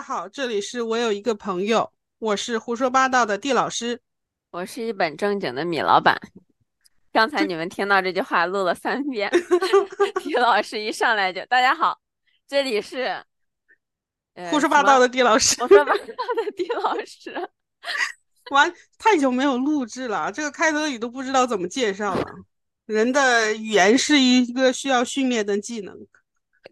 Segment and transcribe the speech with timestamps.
[0.00, 4.00] 家好，这里是我有一个朋友，我是胡说八道的地老师，
[4.50, 6.18] 我是一本正经的米老板。
[7.12, 9.30] 刚才你们听到这句话录了三遍，
[10.24, 12.00] 地老师一上来就大家好，
[12.48, 13.22] 这里是
[14.50, 17.50] 胡说八道的地老师，胡说八道的地老师。
[18.50, 22.24] 完，太久没有录制了，这个开头语都不知道怎么介绍了。
[22.86, 25.94] 人的语言是一个需要训练的技能。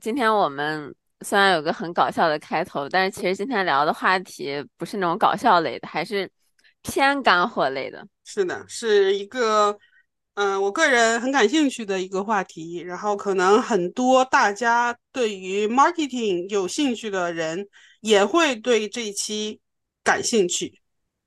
[0.00, 6.30] 今天我们虽然有个很搞笑的开头，但是其实今天聊的话题不是那种搞笑类的，还是
[6.82, 8.06] 偏干货类的。
[8.24, 9.76] 是的，是一个
[10.34, 12.78] 嗯，我个人很感兴趣的一个话题。
[12.78, 17.66] 然后可能很多大家对于 marketing 有兴趣的人
[18.00, 19.60] 也会对这一期
[20.04, 20.80] 感兴趣。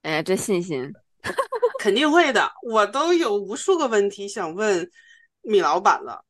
[0.04, 0.91] 哎，这信心。
[1.80, 4.90] 肯定会的，我都有无数个问题想问
[5.41, 6.23] 米老板了。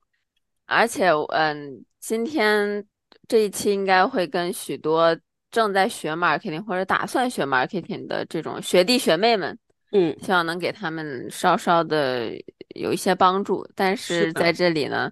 [0.66, 2.86] 而且，嗯，今天
[3.28, 5.18] 这一期应该会跟许多
[5.50, 9.58] 正在学 marketing 或者打算学 marketing 的这种学弟学妹们，
[9.91, 12.32] 嗯，希望能给他们稍稍的
[12.76, 13.66] 有一些帮助。
[13.76, 15.12] 但是在这里呢，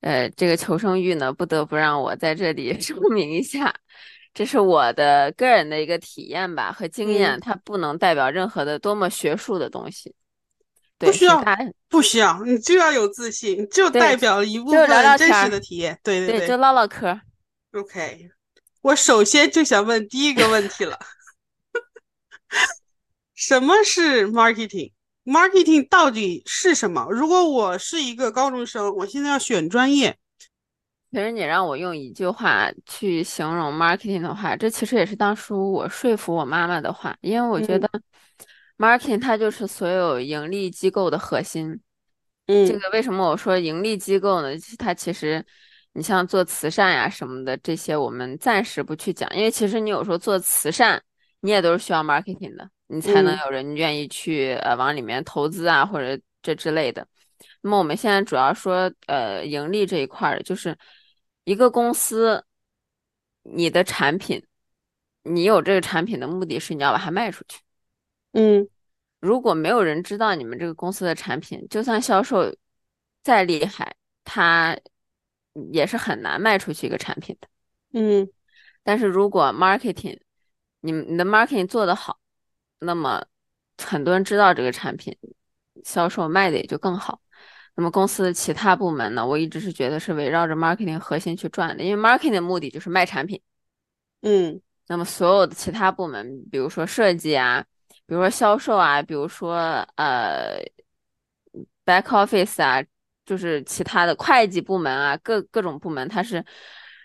[0.00, 3.74] 呃，这个求生欲呢，不得不让我在这里 声明一下。
[4.34, 10.14] 这是我的个人的一个体验吧和经验，它不能代表任何的多么学术的东西。
[11.06, 11.44] 不需要，
[11.88, 15.98] 不需要，你就要有自信，就代表一部分真实的体验。
[16.02, 17.20] 对对对，就唠唠嗑。
[17.72, 18.28] OK，
[18.82, 20.98] 我首先就想问第一个问题了，
[23.34, 27.06] 什么是 marketing？marketing 到底是什么？
[27.10, 30.16] 如果我是一个高中生，我现在要选专业。
[31.10, 37.86] 其实你让我用一句话去形容 marketing 的话，这其实也是当初我说服我妈妈的话，因为我觉得
[38.82, 41.80] marketing 它就是所有盈利机构的核心。
[42.46, 44.48] 嗯，这个为什么我说盈利机构呢？
[44.78, 45.44] 它其实
[45.92, 51.02] 你像做慈善呀什么的这些，我们暂时不去讲，因为其实你有时候做慈善，
[51.40, 57.06] 你也都是需要 marketing 的，你才能有人愿意去呃往里面投资啊或者这之类的。
[57.60, 60.76] 那么我们现在主要说呃盈利这一块儿，就是。
[61.44, 62.44] 一个公司，
[63.42, 64.40] 你的产品，
[65.24, 67.58] 你有这个产品的目的是你要把它卖出去。
[68.30, 68.68] 嗯，
[69.22, 72.54] 如果没有人知道你们这个公司的产品，就算销售
[73.22, 73.94] 再厉害，
[74.24, 74.76] 它
[75.72, 77.48] 也是很难卖出去一个产品的。
[77.92, 78.28] 嗯，
[78.82, 80.18] 但是如果 marketing，
[80.80, 82.18] 你你的 marketing 做得好，
[82.80, 83.24] 那么
[83.78, 85.16] 很多人知道这个产品，
[85.84, 87.20] 销售卖的也就更好。
[87.76, 89.24] 那么公司的其他部门呢？
[89.24, 93.40] 我一直是觉得是围绕着 marketing 核心去转的，因为 marketing 的目的就是卖产品。
[94.22, 97.64] 嗯，那么所有的其他部门，比如说设计啊，
[98.12, 99.54] 比如说销售啊，比如说
[99.96, 100.62] 呃
[101.86, 102.84] back office 啊，
[103.24, 106.44] 就是其他的会计部门啊，各各种部门，它是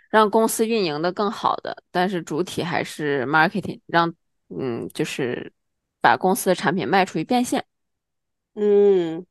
[0.10, 4.14] 让公司运营的更好的，但是主体还是 marketing，让
[4.50, 5.54] 嗯，就是
[6.02, 7.64] 把公司的产品卖出去变现。
[8.56, 9.26] 嗯。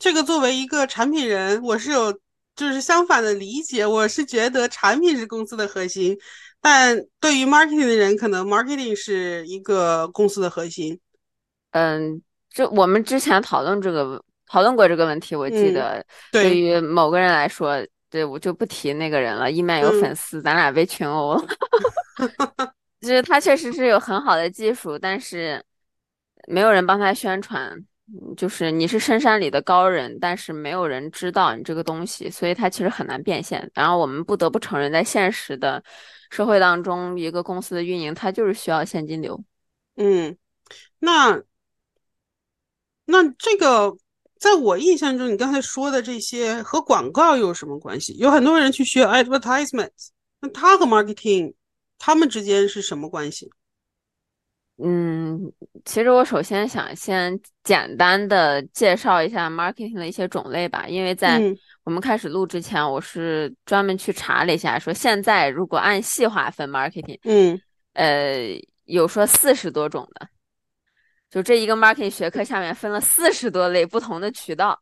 [0.00, 2.12] 这个作为一个产品人，我是有
[2.56, 3.86] 就是相反的理解。
[3.86, 6.18] 我是觉得产品是公司的核心，
[6.68, 10.98] 但对于 marketing 的人，可能 marketing 是一个公司的核心。
[11.70, 21.44] 嗯，这我们之前讨论这个讨论过这个问题，我记得对于某个人来说，对我就不提那个人了，一面有粉丝咱俩被群殴了。
[23.00, 25.64] 就是他确实是有很好的技术，但是
[26.48, 27.80] 没有人帮他宣传。
[28.36, 33.68] 就是你是深山里的高人，但是没有人知道你这个东西，所以它其实很难变现。
[33.74, 35.82] 然后我们不得不承认，在现实的
[36.30, 39.42] 社会当中，一个公司的运营它就是需要现金流。
[39.96, 40.36] 嗯，
[41.00, 41.42] 那
[43.06, 43.96] 那这个
[44.38, 48.14] 在我印象中，你刚才说的这些和广告有什么关系？
[48.18, 49.90] 有很多人去学 advertisement，
[50.40, 51.54] 那它和 marketing，
[51.98, 53.50] 他们之间是什么关系？
[54.78, 55.40] 嗯，
[55.86, 61.40] 其实我首先想先简单的介绍一下 marketing 的一些种类吧，因为在
[61.82, 67.58] 我们开始录之前，我是专门去查了一下，说现在如果按细划分 marketing，嗯，
[67.94, 70.28] 呃，有说四十多种的，
[71.30, 74.78] 就这一个 marketing 学科下面分了四十多类不同的渠道。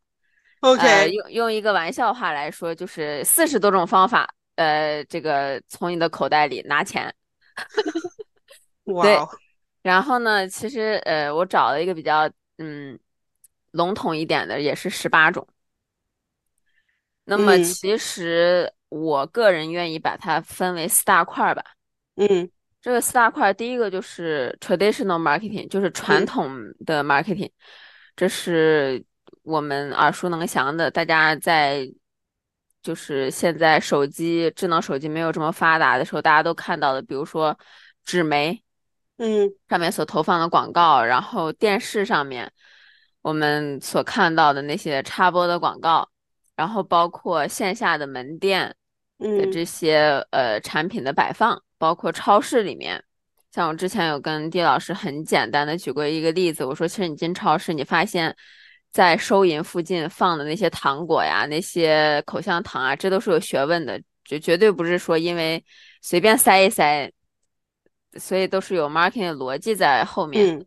[0.58, 7.14] OK，用用一个玩笑话来说，就是四十多种方法，呃，这个从你的口袋里拿钱。
[8.86, 9.28] 哇。
[9.84, 12.26] 然后呢，其实呃，我找了一个比较
[12.56, 12.98] 嗯
[13.72, 15.46] 笼统一点的，也是十八种。
[17.24, 21.62] 那么其实我个人愿意把它分为四大块儿吧。
[22.16, 22.50] 嗯，
[22.80, 26.50] 这个四大块儿，第一个就是 traditional marketing，就是传统
[26.86, 27.50] 的 marketing，
[28.16, 29.04] 这是
[29.42, 31.86] 我们耳熟能详的，大家在
[32.82, 37.58] 就是现在手机智能手机没有这么发达的时候，大家都看到的，比如说
[38.02, 38.63] 纸媒，
[39.16, 42.50] 嗯，上面所投放的广告，然后电视上面
[43.22, 46.08] 我们所看到的那些插播的广告，
[46.56, 48.74] 然后包括线下的门店
[49.18, 53.02] 的这些呃产品的摆放，包括超市里面。
[53.52, 58.34] 像我之前有跟地老师很简单的举过一个例子，我说其实你进超市，你发现，
[58.90, 65.64] 在收银附近放的那些糖果呀、那些口香糖啊，这都是有学问的，绝绝对不是说因为
[66.02, 67.08] 随便塞一塞，
[68.18, 70.66] 所以都是有 marketing 的逻辑在后面。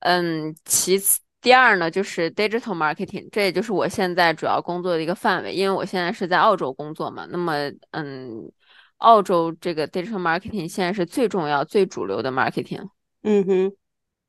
[0.00, 7.54] 嗯，其次第二呢，就是 digital marketing，这也就是我现在主要工作的一个范围，因为我现在是在澳洲工作嘛，那么
[7.92, 8.50] 嗯。
[8.98, 12.88] 澳洲这个 digital marketing 现在是最重要、最主流的 marketing。
[13.22, 13.76] 嗯哼，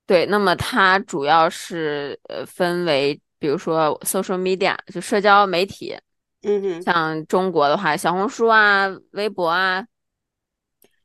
[0.05, 5.95] 对，那么它主要是呃分为，比如说 social media 就社交媒体。
[6.41, 9.85] 嗯哼，像中国的话，小红书啊、微博啊，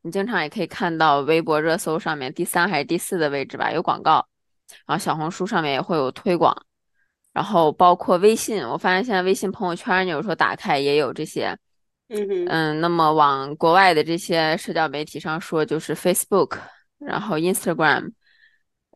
[0.03, 4.27] 你经常也可以看到微博热搜上面第三还是第四的位置吧，有广告。
[4.87, 6.57] 然后小红书上面也会有推广，
[7.33, 11.57] 然后包括微信，我发现现在微信朋友圈你有时候打开也有这些。
[12.13, 16.57] 嗯嗯，那么往国外的这些社交媒体上说，就是 Facebook，
[16.99, 18.11] 然后 Instagram，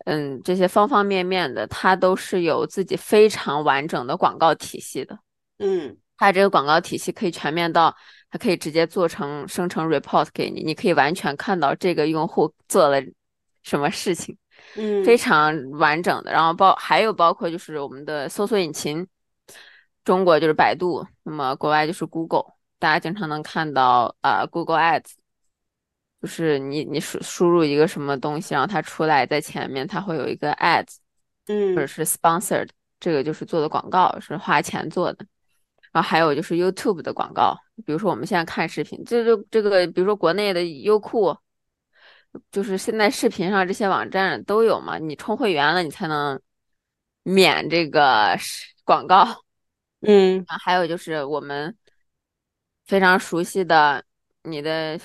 [0.05, 5.17] 嗯，这些方方面面的，它都是有自己非常完整的广告体系的。
[5.59, 7.95] 嗯，它这个广告体系可以全面到，
[8.35, 13.01] 它可以直接做成生成 report 给你，你可以完全看到这个用户做了
[13.63, 14.37] 什么事情，
[14.75, 16.33] 嗯，非常完整的。
[16.33, 19.07] 然后包还有包括就是我们的搜索引擎，
[20.03, 22.47] 中国就是百度，那么国外就是 Google。
[22.81, 25.13] 大家经常能看到，呃，Google Ads，
[26.21, 30.97] 就是你你输输入一个什么东西，然后它出来在前面，它会有一个 Ads，
[31.47, 35.25] 嗯，或者是 Sponsored，这个就是做的广告，是花钱做的。
[35.95, 37.57] 然后还有就是 YouTube 的广告，
[37.87, 41.35] 比如说我们现在看视频，这就这个，比如说国内的优酷，
[42.51, 46.39] 就是现在视频上这些网站都有嘛，你充会员了，你才能
[47.23, 48.37] 免这个
[48.85, 49.27] 广告。
[50.03, 51.75] 嗯，还有就是我们。
[52.87, 54.05] 非常熟悉的，
[54.43, 55.01] 你的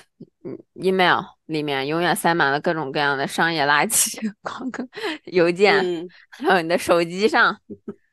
[0.74, 4.84] email 里面永远塞满了各种各样的商业垃圾 广告
[5.24, 7.58] 邮件，还有你的手机上，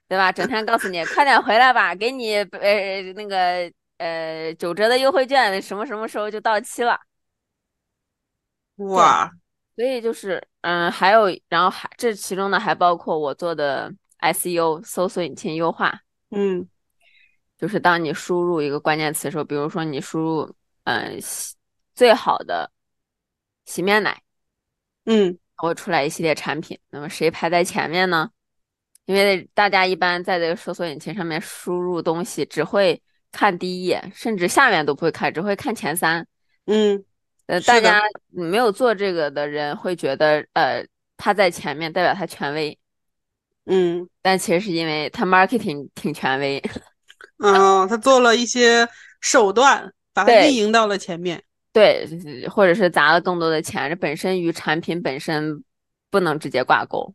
[0.07, 0.31] 对吧？
[0.31, 6.99] 整天告诉你快点回来吧，给你呃那个呃九折的优惠券，什么什么时候就到期了？
[8.77, 9.31] 哇！
[9.75, 15.99] 所以就是嗯，还有然后还这其中呢还包括我做的 SEO 搜索引擎优化，
[16.31, 16.67] 嗯。
[17.57, 20.55] 就是当你输入一个关键词的时候，比如说你输入
[20.85, 21.19] “嗯
[21.95, 22.71] 最好的
[23.65, 24.21] 洗面奶”，
[25.05, 26.79] 嗯，会出来一系列产品。
[26.91, 28.29] 那么谁排在前面呢？
[29.07, 33.01] 因为大家一般在这个搜索引擎上面输入东西，只会
[33.31, 36.27] 看第一页，甚至下面都不会看，只会看前三。
[36.65, 37.01] 嗯，
[37.45, 42.77] 呃，大家没有做这个的人会觉得，呃，他在前面代表他权威。
[43.65, 46.61] 嗯，但其实是因为他 marketing 挺权威。
[47.39, 48.85] 嗯，他做了一些
[49.21, 51.41] 手段，把它运营到了前面。
[51.71, 52.05] 对，
[52.49, 55.63] 或者是砸了更多的钱，这本身与产品本身
[56.09, 57.13] 不能直接挂钩。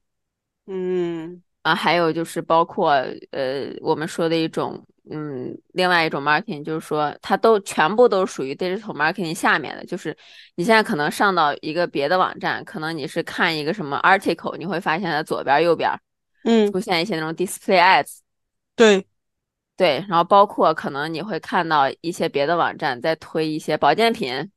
[0.66, 2.90] 嗯，啊，还有就是包括
[3.30, 9.84] 呃，我们说的一种，嗯，另外一种 marketing，就是说它都全部都属于 digital marketing 下面的。
[9.86, 10.16] 就是
[10.56, 15.90] 你现在可能上到一个别的网站，可能你是看一个什么 article，你会发现它左边、右边，
[16.44, 18.18] 嗯，出现一些那种 display ads。
[18.76, 19.06] 对。
[19.74, 24.52] 对，然后包括可能你会看到一些别的网站在推一些保健品，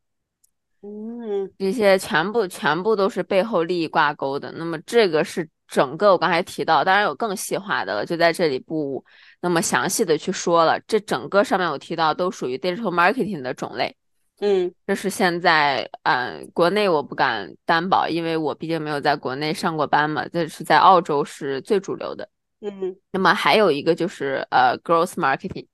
[0.84, 4.52] 嗯，这些全部全部都是背后利益挂钩的。
[4.52, 9.04] 那么这个是整个我刚才提到，当然有更细化的了，就在这里不
[9.42, 10.80] 那么详细的去说了。
[10.88, 13.96] 这整个上面我提到都属于 digital marketing 的种类，
[14.40, 22.30] 嗯，这是现在嗯国内我不敢担保，因为我毕竟没有在国内上过班嘛，这是在澳洲是最主流的。
[22.62, 25.68] 嗯，那么还有一个就是呃，growth marketing，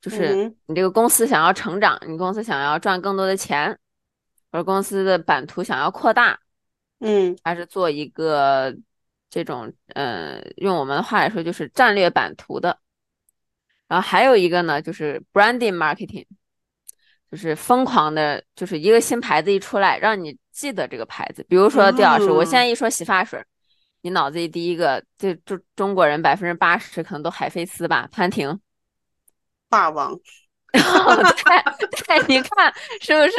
[0.00, 3.78] 就是你这个公司想要成长，你公司想要赚更多的钱，
[4.50, 6.38] 或者公司的版图想要扩大，
[7.00, 8.74] 嗯，还是做一个
[9.30, 12.78] 这种呃，用我们的话来说就是战略版图的。
[13.88, 16.26] 然后还有一个呢，就是 branding marketing，
[17.30, 21.44] 就是疯狂的，就是一个新牌子一出来，让你记得这个牌子。
[21.48, 23.42] 比如说，丁老师，我现在一说洗发水。
[24.02, 28.58] 你脑子里第一个就中中国人百分之八十可能都海飞丝吧，潘婷，
[29.68, 30.18] 霸王，
[30.72, 32.72] 对对，你看
[33.02, 33.36] 是不是？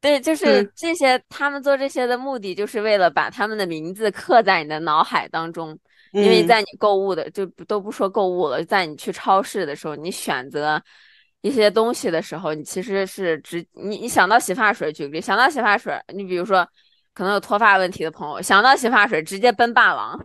[0.00, 5.78] 对，就是这些，他们做这些的目的就是为了把他们的名字刻在你的脑海当中，
[6.12, 10.82] 因为在你购物的就都不说购物了，在你去超市的时候，你选择
[11.42, 16.66] 一些东西的时候，你其实是直你你想到洗发水，举个例，想到洗发水，你比如说
[17.12, 20.18] 可能有脱发问题的朋友，想到洗发水直接奔霸王，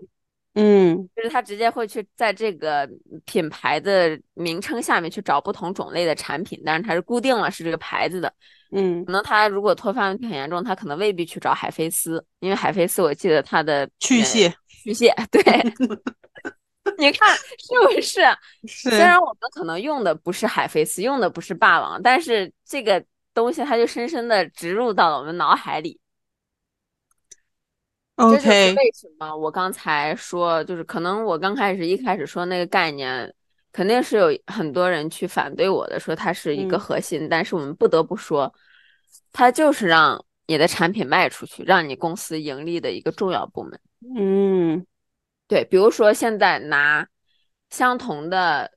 [0.53, 2.89] 嗯，就是他直接会去在这个
[3.25, 8.33] 品牌的名称下面去找不同种类的产品，但是它是固定了是这个牌子的，
[8.75, 15.41] 嗯，可能他如果脱发问题很严重，他可能未必去找海飞丝，因为海飞丝我记得它的去屑去屑 对。
[16.99, 18.21] 你看是不是？
[18.67, 23.03] 虽然我们可能用的不是海飞丝，用的不是霸王，但是这个
[23.33, 25.99] 东西它就深深的植入到了我们脑海里。
[28.17, 33.33] OK，这就是为什么我刚才说，就是可能我刚开始一开始说那个概念，
[33.75, 37.27] 肯定是有很多人去反对我的，说它是一个核心。
[37.27, 38.53] 但是我们不得不说，
[39.33, 43.77] 它就是让你的产品卖出去，让你公司盈利的一个重要部门。
[44.15, 44.85] 嗯。
[45.45, 47.05] 对，比如说现在拿
[47.69, 48.71] 相同的、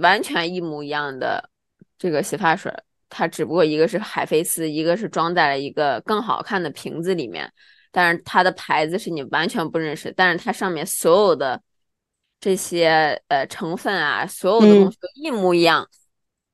[0.00, 1.50] 完全一模一样的
[1.98, 2.72] 这个洗发水，
[3.08, 7.52] 它只不过一个是海飞丝，一个是装在了一个更好看的瓶子里面，
[7.90, 11.60] 但是它的牌子是你完全不认识，但是它上面所有的
[12.42, 15.86] 这些呃成分啊，所有的东西都一模一样。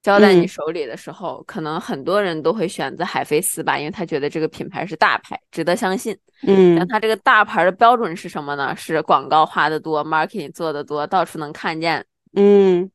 [0.03, 6.17] 交在你手里的时候，可能很多人都会选择海飞丝吧，因为他觉得这个品牌是大牌，值得相信。
[6.43, 8.77] 嗯，但他这个大牌的标准是什么呢？
[8.77, 12.05] 是广告花的多，marketing 做的多，到处能看见。
[12.35, 12.91] 嗯，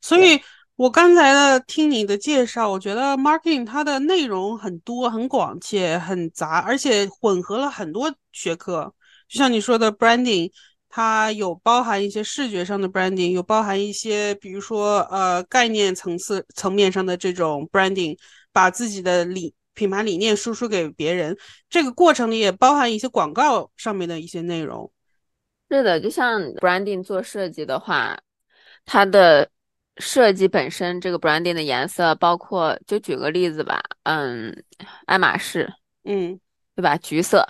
[0.00, 0.40] 所以
[0.76, 8.92] 我刚才的听你的介绍，我觉得 marketing 它的内容很多、很广且很杂，而且混合了很多学科，
[9.28, 10.50] 就像你说的 branding。
[10.88, 18.16] 它有包含一些视觉上的 branding，有包含一些，比如说呃概念层次层面上的这种 branding，
[18.52, 21.36] 把自己的理品牌理念输出给别人，
[21.68, 24.90] 这个过程里也包含一些广告上面的一些内容。
[25.70, 28.18] 是的，就像 branding 做设计的话，
[28.86, 29.50] 它的
[29.98, 34.64] 设计本身这个 branding 的颜色，包括就举个例子吧，嗯，
[35.04, 35.70] 爱马仕，
[36.04, 36.40] 嗯，
[36.74, 36.96] 对吧？
[36.96, 37.46] 橘色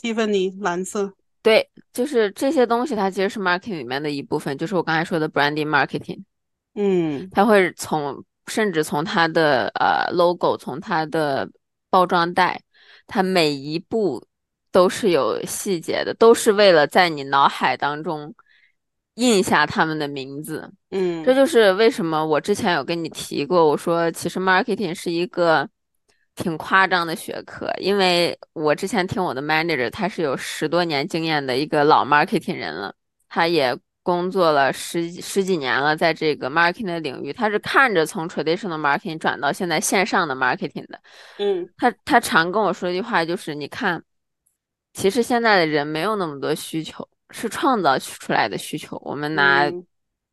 [0.00, 1.14] ，Tiffany 蓝色。
[1.44, 6.22] 对，就是这些东西，它其实是 marketing 里面的一部分，就是我刚才说的 branding marketing。
[6.74, 11.46] 嗯，它会从甚至从它的呃 logo，从它的
[11.90, 12.58] 包装袋，
[13.06, 14.26] 它每一步
[14.72, 18.34] 都是有细节的，都是为了在你脑海当中
[19.16, 20.72] 印下他们的名字。
[20.92, 25.68] 嗯，这就是为什么我之前有跟你提过，我说其实 marketing 是一个。
[26.34, 32.92] 挺夸张的学科，因为我之前听我的 manager，他是有十多年经验的一个老 marketing 人了，
[33.28, 41.00] 他也工作了十十几年了，在这个 marketing 的领域，他是看着从 traditional marketing 转到现在线上的 marketing 的。
[41.38, 44.02] 嗯，他他常跟我说一句话，就是你看，
[44.92, 49.00] 其实现在的人没有那么多需求，是创造出来的需求。
[49.04, 49.70] 我们拿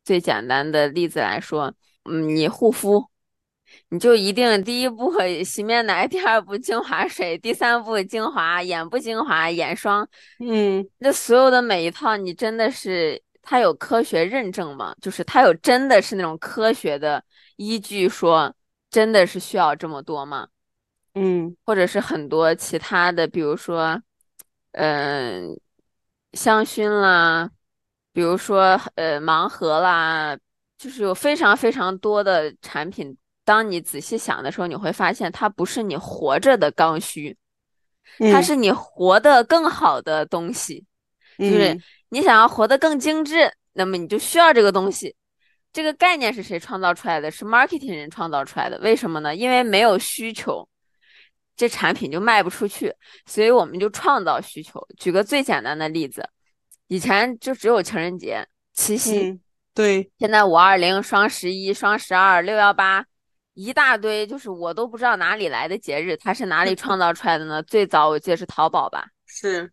[0.03, 1.71] 最简单的例子来说，
[2.09, 3.10] 嗯，你护肤。
[3.89, 5.13] 你就一定第一步
[5.43, 10.07] 洗面奶，第二步精华水，第三步精华眼部精华眼霜。
[10.39, 14.95] 嗯，那所有的每一套，你真的是它有科学认证吗？
[15.01, 17.21] 就是它有真的是那种科学的
[17.57, 18.53] 依据，说
[18.89, 20.47] 真的是需要这么多吗？
[21.15, 24.01] 嗯，或者是很多其他的，比如说，
[24.71, 25.59] 嗯，
[26.31, 27.49] 香薰啦，
[28.13, 30.37] 比如说呃盲盒啦，
[30.77, 33.17] 就是有非常非常多的产品。
[33.51, 37.35] 当你仔细想的时候，你会发现它不是你活着的刚需，
[38.31, 40.85] 它是你活得更好的东西。
[41.37, 41.77] 就是
[42.07, 45.13] 你想要活得更精致，那么你就需要这个东西。
[45.73, 47.29] 这个概念是谁创造出来的？
[47.29, 48.79] 是 marketing 人创造出来的。
[48.79, 49.35] 为什么呢？
[49.35, 50.65] 因为没有需求，
[51.57, 54.81] 这产品就卖不出去，所以我们就创造需求。
[54.97, 56.25] 举个最简单的例子，
[56.87, 59.37] 以前就只有情人节、七夕，
[59.73, 63.05] 对，现在五二零、双十一、双十二、六幺八。
[63.53, 67.61] 一大堆，就是我都不知道哪里来的节日，它是哪里 创造出来的呢？
[67.63, 69.05] 最早我记得是淘宝吧？
[69.25, 69.71] 是，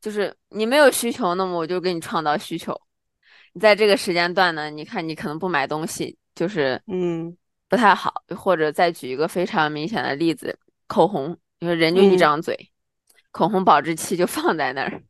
[0.00, 2.78] 就是你没有需求，那么我就给你创造需求。
[3.52, 7.36] 你在这个时间段呢，你看你可能不买东西，就是嗯
[7.68, 8.22] 不太好。
[8.34, 12.56] 或者再举一个非常明显的例子，口红，因为人就一张嘴，
[13.30, 15.02] 口红保质期就放在那儿。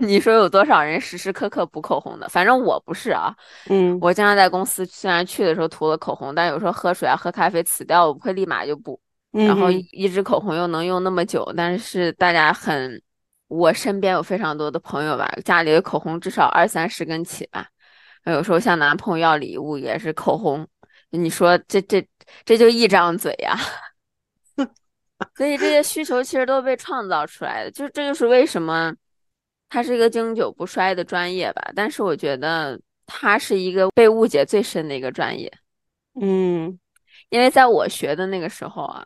[0.00, 2.28] 你说有多少人时时刻刻补口红的？
[2.28, 3.32] 反正我不是啊。
[3.68, 9.00] 嗯，我经常在公司，虽然去的时候涂了口红，但有时候喝水啊、喝咖啡死掉，我不会立马就补。
[9.30, 13.00] 然后一支口红又能用那么久，但是大家很，
[13.46, 17.66] 我身边有非常多的朋友吧，家里的口红至少二三十根起吧。
[18.24, 20.66] 有时候向男朋友要礼物也是口红，
[21.10, 22.04] 你说这这
[22.44, 23.56] 这就一张嘴呀。
[25.36, 28.92] 所以这些需求其实都被创造出来的，就这就是为什么。
[29.68, 35.52] 它是一个经久不衰的专业吧，但是我觉得它是一个被误解最深的一个专业。
[36.20, 36.78] 嗯，
[37.28, 39.04] 因为在我学的那个时候啊，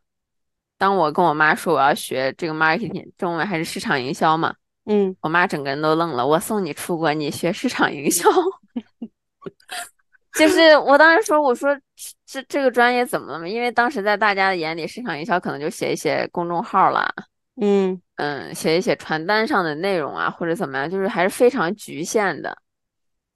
[0.78, 4.54] 当我跟我妈说我要学这个 marketing 中文还是市场营销嘛，
[4.86, 6.26] 嗯，我妈整个人都愣了。
[6.26, 8.28] 我送你出国，你学市场营销？
[10.34, 11.78] 就是我当时说，我说
[12.24, 13.46] 这这个专业怎么了嘛？
[13.46, 17.12] 因为当时在大家的眼里，市场营销可能就写一写公众号啦，
[17.56, 22.56] 嗯嗯，写一写传单上的内容啊，或者怎么样，就是还是非常局限的。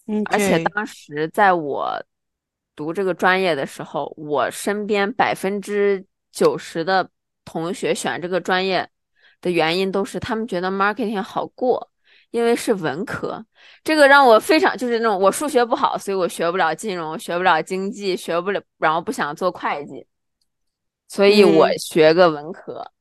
[0.06, 2.02] 嗯，而且当时在我
[2.74, 7.08] 读这个专业的时候，我身边百分之九十的
[7.44, 8.88] 同学选这个专业
[9.40, 11.90] 的原因都是他们觉得 marketing 好过。
[12.32, 13.42] 因为是文科，
[13.82, 20.06] 这个让我非常就是那种我数学不好，所以我学不了金融，学不了经济，学不了，然后不想做会计，
[21.08, 22.92] 所以我学个文科。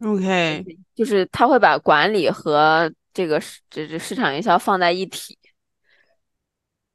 [0.00, 5.38] OK，就是他会把管理和这个市这这市场营销放在一体。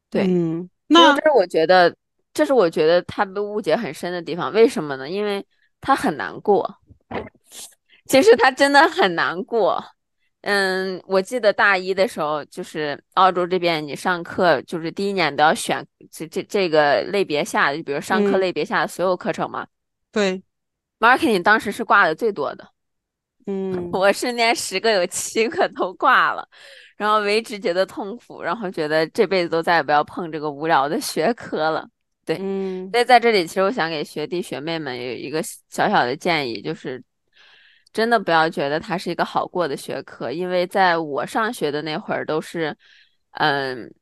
[0.10, 1.96] 对，嗯，那这是我觉得，
[2.34, 4.51] 这是我觉得他被误解很深的地方。
[4.53, 5.10] 为什么呢？
[5.10, 5.43] 因为
[5.79, 6.77] 他很难过，
[8.05, 9.84] 其实他真的很难过。
[10.41, 19.65] 嗯，我记得大一的时候，就是澳洲这边，你上课就是第一年都要选这这这个类别下的，就比如上课类别下的所有课程嘛。
[20.12, 20.43] 对
[21.00, 22.67] ，marketing 当时是挂的最多的。
[23.48, 26.48] 嗯，我身边十个有七个都挂了，
[26.98, 31.88] 然后为之觉得痛苦，然后觉得这辈子都再也不要碰这个无聊的学科了。
[32.25, 37.03] 对，嗯，所以在这里，其实我想给学弟学妹们有一个小小的建议，就是。
[37.93, 42.74] 真的不要觉得它是一个好过的学科，因为在我上学的那会儿，都是，
[43.31, 43.93] 嗯，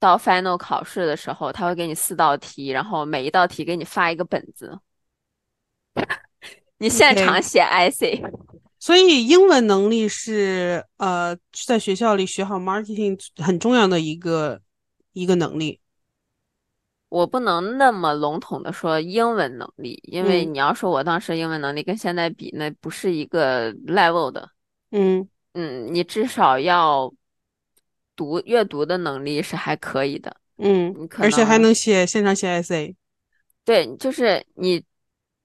[0.00, 4.76] 到 final 考试的时候，他会给你四道题，然后每一道题给你发一个本子，
[6.78, 8.20] 你现场写 essay。
[8.88, 14.62] 所以英文能力是呃，在学校里学好 marketing 很重要的一个
[15.12, 15.78] 一个能力。
[17.10, 24.48] 我不能那么笼统的说英文能力，因为你要说我当时英文能力跟现在比，那不是一个 level 的。
[24.90, 27.12] 嗯嗯，你至少要
[28.16, 30.34] 读阅读的能力是还可以的。
[30.56, 32.94] 嗯，而且还能写现场写 essay。
[33.66, 34.82] 对，就是你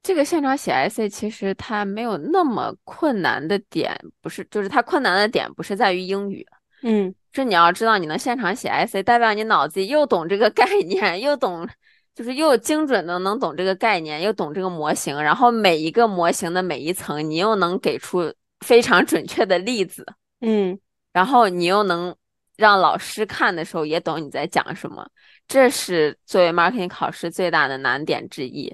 [0.03, 6.45] 这个现场写 essay，其实它没有那么困难的点，不是，就是它困难的点不是在于英语。
[6.83, 7.15] 嗯。
[7.35, 11.67] 是你要知道，你能现场写 essay，代表你脑子里又懂这个概念，又懂，
[12.13, 20.05] 就是又精准的能懂这个概念，又懂这个模型，然后每一个模型的每一层，你又能给出非常准确的例子，
[20.41, 20.79] 嗯，
[21.11, 22.15] 然后你又能
[22.55, 25.03] 让老师看的时候也懂你在讲什么，
[25.47, 28.71] 这是作为 marketing 考试最大的难点之一。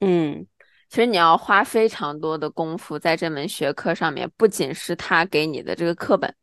[0.00, 0.46] 嗯，
[0.88, 6.34] 其实你要花非常多的功夫在这门学科上面，不仅是他给你的这个课本。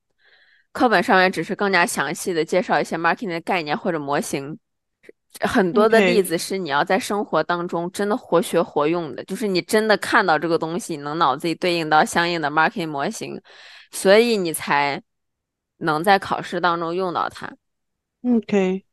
[0.71, 4.59] 课本上面只是更加详细的介绍一些 marketing 的概念或者模型，
[5.39, 13.41] 很多的例子是你要在生活当中真的活学活用的，就是你真的看到这个东西，能脑子里对应到相应的 marketing 模型，
[13.91, 15.01] 所以你才
[15.77, 17.55] 能在考试当中用到它。
[18.23, 18.83] OK，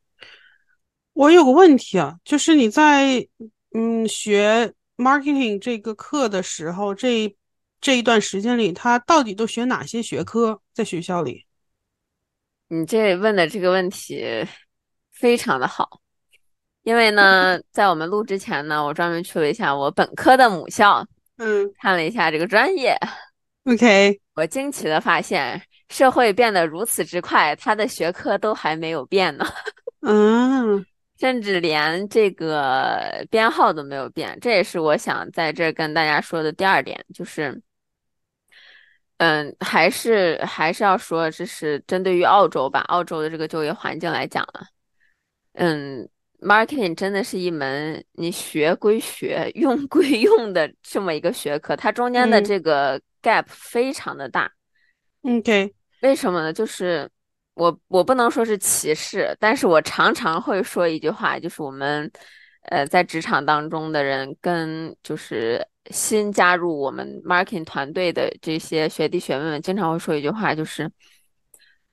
[1.14, 3.26] 我有个问题啊，就是你在
[3.74, 7.36] 嗯学 marketing 这个课的时候，这
[7.80, 11.46] 这一段时间里，他到底都学哪些学科在学校里？
[12.68, 14.24] 你这问的这个问题
[15.10, 16.00] 非常的好，
[16.82, 21.06] 因为呢，在我们录之前呢，我专门去了一下我本科的母校，
[21.36, 22.96] 嗯，看了一下这个专业。
[23.64, 29.44] OK，我惊奇的发现，社会变得如此之快，它的学科都还没有变呢。
[30.00, 30.84] 嗯，
[31.22, 34.36] 甚至连这个编号都没有变。
[34.40, 37.62] 这也是我想在这跟大家说的第二点，就是。
[39.18, 44.66] 嗯，还是还是要说，这是针对于澳洲吧，澳洲的这个就业环境来讲了。
[45.52, 46.08] 嗯
[46.40, 54.50] ，marketing 真的是一门你学归学，用归 用的这么一个学科，它中间的这个 gap 非常的大。
[55.20, 56.52] OK，为什么呢？
[56.52, 57.08] 就是
[57.54, 62.10] 我我不能说是歧视，但是我常常会说一句话，就是我们
[62.70, 65.66] 呃在职场当中的人跟就是。
[65.90, 70.88] 新加入我们 marketing 团队的这些学弟学妹们，经常会说一句话，就是，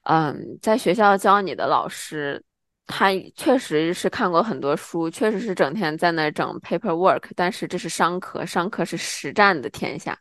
[0.03, 2.39] 嗯，在学校教你的老师，
[2.85, 10.15] 他确实是看过很多书，确实是整天在那整 paperwork，但是这是商科，商科是实战的天下，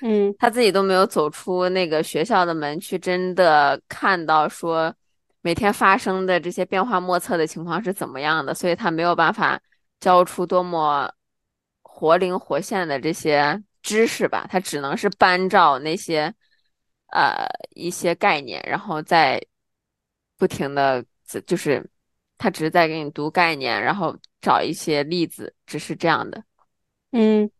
[0.00, 4.94] 嗯，他自己都没有走出那个学校的门去，真的看到说
[5.42, 9.60] 每天发生的这些变化莫测的情况是怎么样的，所以他没有办法
[10.00, 11.12] 教出多么。
[11.92, 16.32] 活灵活现的这些知识吧，他只能是搬照那些
[17.08, 19.38] 呃一些概念，然后再
[20.38, 21.04] 不停的，
[21.46, 21.84] 就是
[22.38, 26.42] 他只是在给你读概念，然后找一些例子，只是这样的。
[27.10, 27.50] 嗯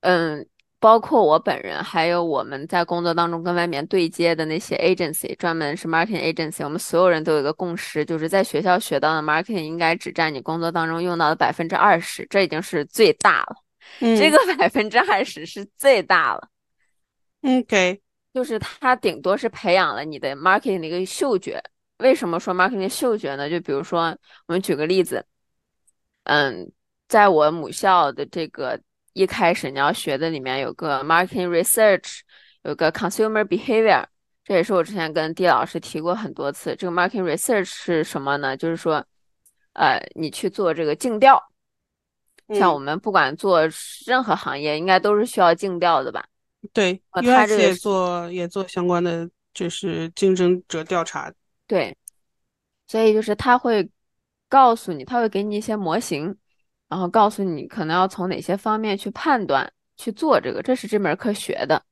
[0.00, 0.46] 嗯。
[0.86, 13.56] 包括我本人，还有我们在工作当中跟外面对接的那些 agency，专门是 marketing agency，我们所有人都有一个共识，就是在学校学到的 marketing 应该只占你工作当中用到的百分之二十，这已经是最大了。
[14.00, 16.48] 这个百分之二十是最大了。
[17.42, 18.00] OK，
[18.32, 21.60] 就是它顶多是培养了你的 marketing 的一个嗅觉。
[21.98, 23.50] 为什么说 marketing 嗅觉呢？
[23.50, 25.26] 就比如说，我们举个例子，
[26.22, 26.70] 嗯，
[27.08, 28.80] 在我母校的这个。
[29.16, 32.20] 一开始你要学的里面有个 marketing research，
[32.64, 34.04] 有个 consumer behavior，
[34.44, 36.76] 这也是我之前跟 D 老师提过很多次。
[36.76, 38.54] 这个 marketing research 是什么呢？
[38.54, 39.02] 就是说，
[39.72, 41.42] 呃，你去做这个竞调，
[42.50, 43.62] 像我们不管做
[44.04, 46.22] 任何行业，应该都是需要竞调的吧？
[46.74, 51.32] 对，他这也做也做相关的，就是竞争者调查。
[51.66, 51.96] 对，
[52.86, 53.88] 所以就是他会
[54.50, 56.36] 告诉你，他会给你一些模型。
[56.88, 61.82] 然后告诉你可能要从哪些方面去判断去做这个，这是这门课学的，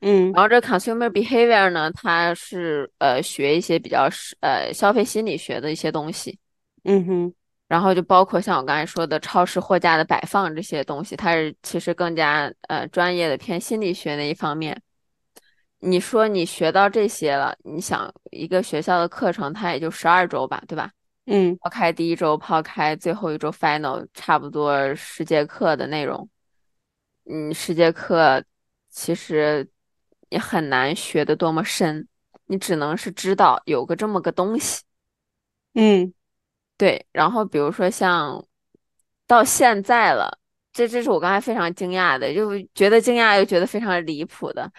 [0.00, 0.32] 嗯。
[0.32, 6.38] 然后这 consumer behavior 呢，它是呃学一些比较是呃消费心理学的一些东西，
[6.84, 7.34] 嗯哼。
[7.68, 14.80] 然后就包括像我刚才说的超市货架的摆放这些东西，它是其实更加呃专业的偏心理学那一方面。
[15.78, 20.90] 你说你学到这些了，你想一个学校的课程它也就十二周吧，对吧？
[21.26, 26.28] 嗯，抛开第一周，抛开最后一周 final，差不多十节课的内容。
[27.24, 28.44] 嗯，十节课
[28.90, 29.68] 其实
[30.28, 32.08] 也很难学的多么深，
[32.46, 34.82] 你只能是知道有个这么个东西。
[35.74, 36.12] 嗯，
[36.76, 37.06] 对。
[37.12, 38.44] 然后比如说像
[39.28, 40.38] 到现在了，
[40.72, 44.70] 这这是我刚才非常惊讶的，就觉得惊讶又觉得非常离谱的。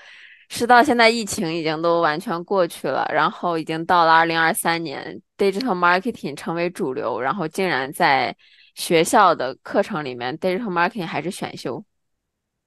[0.55, 8.35] 是到现在疫情已经都完全过去了，然后已经到了二零二三年，digital marketing 成为主流，然后竟然在
[8.75, 11.83] 学校的课程里面，digital marketing 还是选修。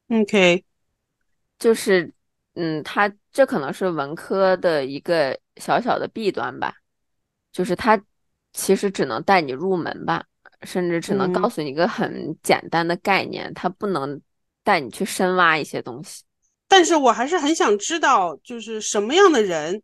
[0.09, 0.65] OK，
[1.61, 2.13] 就是，
[2.55, 6.75] 嗯，它这可能是文科的一个小小的弊端吧，
[7.53, 8.03] 就是它
[8.53, 10.25] 其实只能带你入门吧，
[10.63, 14.21] 甚至只能告诉你一个很简单的概念，它不能
[14.65, 16.25] 带你去深挖一些东西。
[16.77, 19.81] 但是我还是很想知道，就是什么样的人，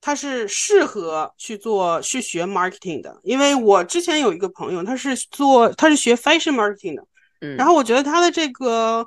[0.00, 3.18] 他是适合去做去学 marketing 的。
[3.24, 7.02] 因为我之前有一个朋友，他是做他是学 fashion marketing 的，
[7.40, 9.04] 嗯，然后我觉得他的这个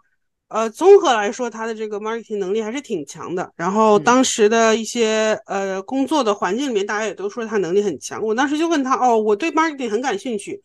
[0.50, 3.50] 呃综合来说，他的这个 marketing 能力还是挺强的。
[3.56, 8.22] 然后当时的一些呃工作的环境里面，大家也都说他能力很强。
[8.22, 10.62] 我当时就问他，哦，我对 marketing 很感兴趣，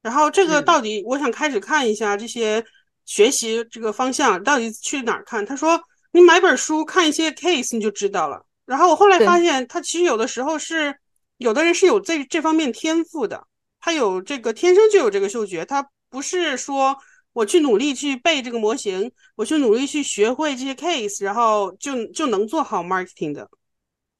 [0.00, 2.64] 然后这个到底我想开始看一下这些
[3.04, 5.44] 学习这个方向到底去哪儿看？
[5.44, 5.76] 他说。
[6.14, 8.46] 你买本书看一些 case 你就知道了。
[8.64, 10.96] 然后我后来发现，他其实有的时候是
[11.38, 13.48] 有的人是有这这方面天赋的，
[13.80, 16.96] 他有这个天生就有这个嗅觉，他不是说
[17.32, 23.50] 我去努力去背这个模型，我去努力去学会这些 case，然后就就能做好 marketing 的。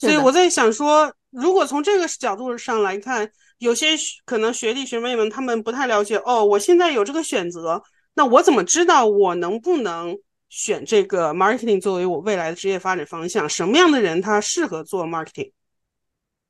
[0.00, 3.90] 所以我在想说，如果从这个角度上来看，有些
[4.24, 7.80] 可能学弟学妹们他们不太了解哦，我现在有这个选择，
[8.14, 10.18] 那我怎么知道我能不能？
[10.56, 15.50] 选这个 marketing 作为我未来的职业发展方向，什么样的人他适合做 marketing？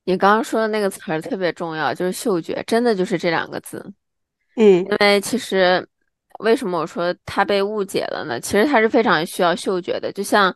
[0.04, 3.82] 你刚刚说的那个词儿特别重要，就是嗅觉，真的就是这两个字。
[4.56, 5.88] 嗯，因为其实
[6.40, 8.38] 为什么我说他被误解了呢？
[8.38, 10.54] 其实他是非常需要嗅觉的，就像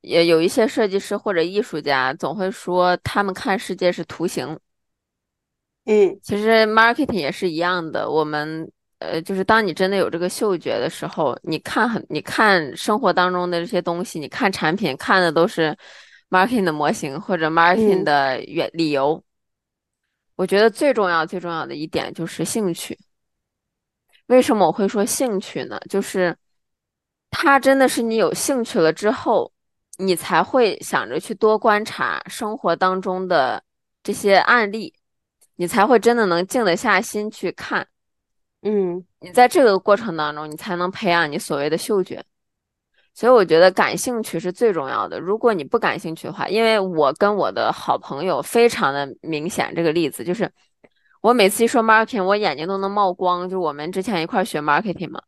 [0.00, 4.58] 也有一些设计师或者艺术家总会说他们看世界是图形。
[5.84, 8.72] 嗯，其实 marketing 也是一样的，我们。
[8.98, 15.76] 呃，就是当你真的有这个嗅觉的时候，你看很，你看生活当中的这些东西，你看产品看的都是
[16.30, 19.22] marketing 的模型或者 marketing 的原理由。
[20.34, 22.98] 我觉得最重要最重要的一点就是兴趣。
[24.26, 25.78] 为什么我会说兴趣呢？
[25.88, 26.36] 就是
[27.30, 29.52] 它真的是你有兴趣了之后，
[29.98, 33.62] 你才会想着去多观察生活当中的
[34.02, 34.94] 这些案例，
[35.56, 37.86] 你才会真的能静得下心去看。
[38.68, 42.20] 嗯，你在这个过程当中，你才能培养你所谓的嗅觉。
[43.14, 45.20] 所以我觉得感兴趣是最重要的。
[45.20, 50.50] 如果你不感兴趣的话，因为我跟我的好朋友非常的明显，这个例子就是
[51.20, 53.48] 我每次一说 marketing，我眼睛都能冒光。
[53.48, 55.22] 就我们之前一块学 marketing 嘛，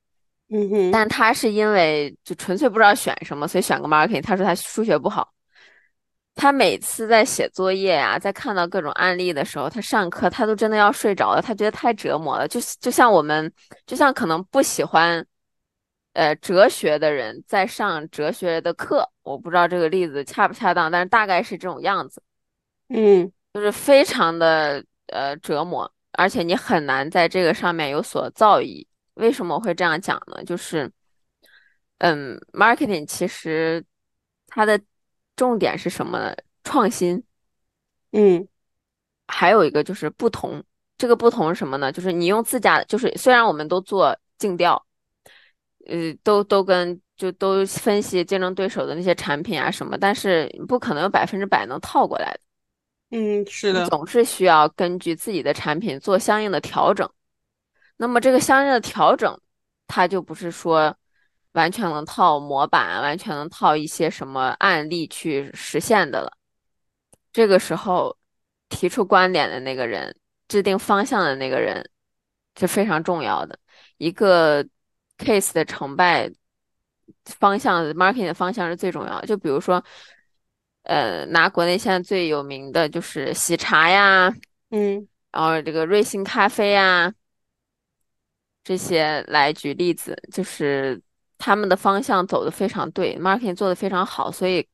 [0.50, 4.20] 嗯哼，但他是因为就纯粹不知道选什么，所以选个 marketing。
[4.20, 5.32] 他说他数学不好。
[6.38, 12.46] 他每次在写作业呀，在看到各种案例的时候，他上课他都真的要睡着了，他觉得太折磨了。
[12.46, 13.52] 就就像我们，
[13.86, 15.26] 就像可能不喜欢，
[16.12, 22.22] 呃，哲学的人在上哲学的课，我不知道这个例子恰不恰当，但是大概是这种样子。
[22.90, 28.86] 嗯，就是非常的呃折磨，而且你很难在这个上面有所造诣。
[29.14, 30.44] 为什么我会这样讲呢？
[30.44, 30.88] 就是
[31.98, 33.84] 嗯，marketing 其实
[34.46, 34.80] 它的
[35.38, 36.36] 重点是什么呢？
[36.64, 37.22] 创新。
[38.10, 38.46] 嗯，
[39.28, 40.62] 还有一个就是不同。
[40.98, 41.92] 这个不同是什么呢？
[41.92, 44.84] 就是你用自家，就是虽然我们都做竞调，
[45.86, 52.40] 呃，都都跟就都分析竞争对手的那些产品啊什么，但是不可能有百分之百能套过来的。
[53.10, 57.08] 嗯，是的，总是需要根据自己的产品做相应的调整。
[57.96, 59.40] 那么这个相应的调整，
[59.86, 60.96] 它就不是说
[61.52, 66.32] 完全能套模板，完全能套一些什么案例去实现的了。
[67.32, 68.16] 这个时候
[68.68, 70.14] 提出观点的那个人，
[70.48, 71.88] 制定方向的那个人
[72.58, 73.58] 是非常重要的。
[73.96, 74.64] 一个
[75.18, 76.30] case 的成败
[77.24, 79.26] 方向，marketing 的方向是最重要的。
[79.26, 79.84] 就比如说。
[80.84, 84.32] 呃，拿国内现在最有名的就是喜茶呀，
[84.70, 87.12] 嗯，然后这个瑞幸咖啡呀，
[88.64, 90.98] 这些来举例子，就是
[91.38, 94.68] 他们的方向走的非常对，marketing 做的非常好，所以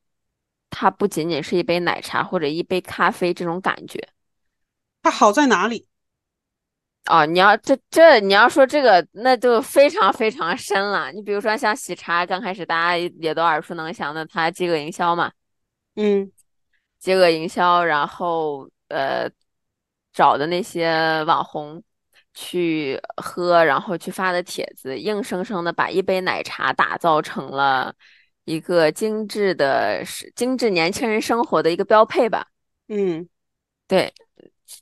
[0.69, 4.09] 它不仅仅是一杯奶茶或者一杯咖啡这种感觉。
[5.03, 5.87] 它好在哪里？
[7.05, 11.11] 哦，你要这这你要说这个，那就非常非常深了。
[11.11, 15.31] 你比如说像喜茶，刚开始大家也都耳熟能详的，它饥饿营销嘛。
[15.97, 16.31] 嗯，
[16.97, 19.29] 饥饿营销，然后呃
[20.13, 21.83] 找的那些网红
[22.35, 27.95] 去喝，然后去发的帖子，硬生生的把一杯奶茶打造成了
[28.43, 32.45] 一个精致的、是精致年轻人生活的一个标配吧。
[32.89, 33.27] 嗯，
[33.87, 34.13] 对，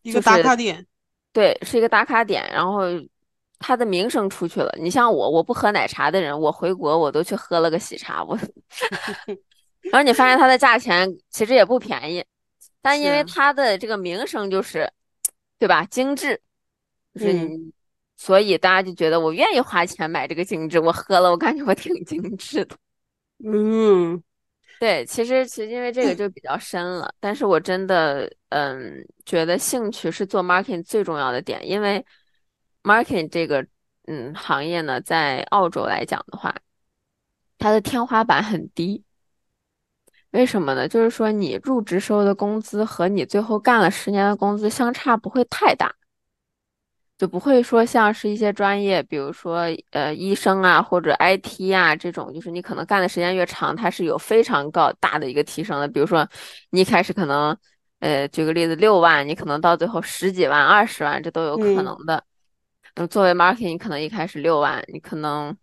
[0.02, 0.86] 一个打卡点。
[1.32, 2.82] 对，是一个打卡点，然后
[3.60, 4.70] 他的名声出去了。
[4.80, 8.38] 你像我，我不喝奶茶的人，我回国我都去喝了个喜茶，我。
[9.92, 12.24] 然后你发现它的价钱其实也不便宜，
[12.82, 14.90] 但因为它的这个名声就是，
[15.60, 15.86] 对吧？
[15.86, 16.40] 精致，
[17.14, 17.72] 就是你，
[18.18, 20.80] 所以大家就觉得我愿意花钱买这个精致。
[20.80, 22.76] 我喝了，我感觉我挺精致的。
[23.46, 24.22] 嗯，
[24.80, 32.06] 对，其实其实因为这个就比较深了，但是我真的嗯觉得兴趣是做 marketing 最重要的点，因为
[32.84, 33.66] marketing 这个
[34.08, 36.56] 嗯行业呢，在澳洲来讲的话，
[37.58, 39.04] 它的天花板很低。
[40.32, 40.88] 为什么呢？
[40.88, 45.94] 就是说，你入职时候的工资和你最后干了十年的工资相差不会太大，
[47.18, 55.88] 就不会说像是一些专业，比如说呃医生啊或者 IT 啊这种，就是你可能干的时间越长，它是有非常高大的一个提升的。
[55.88, 56.28] 比如说
[56.72, 57.58] 你一开始可能
[58.00, 62.24] 呃举个例子六万，你可能到最后十几万、二十万，这都有可能的。
[62.96, 65.56] 那作为 marketing，你可能一开始六万，你可能。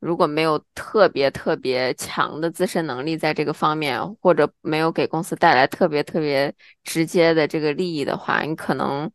[0.00, 9.08] 如果没有特别特别强的自身能力在这个方面，或者没有给公司带来特别特别直接的这个利益的话，你可能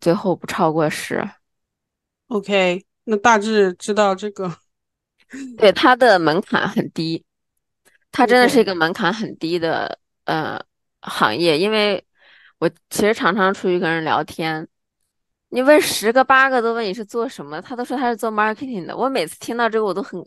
[0.00, 1.22] 最后不超过十。
[2.28, 4.54] OK，那大致知道这个。
[5.56, 7.24] 对，它的门槛很低，
[8.10, 10.60] 它真的是一个门槛很低的呃
[11.00, 12.04] 行业，因为
[12.58, 14.68] 我其实常常出去跟人聊天。
[15.48, 18.96] 你问十个八个都问你是做什么，他都说他是做 marketing 的。
[18.96, 20.18] 我每次听到这个，我都很，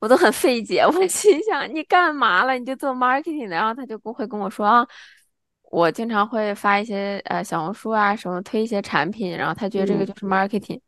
[0.00, 0.80] 我都很费解。
[0.88, 2.58] 我心想，你干嘛了？
[2.58, 3.56] 你就做 marketing 的？
[3.56, 4.86] 然后他就不会跟我说啊，
[5.70, 10.80] 我经常会发一些呃小红书啊什么推一些产品，然后他觉得这个就是 marketing，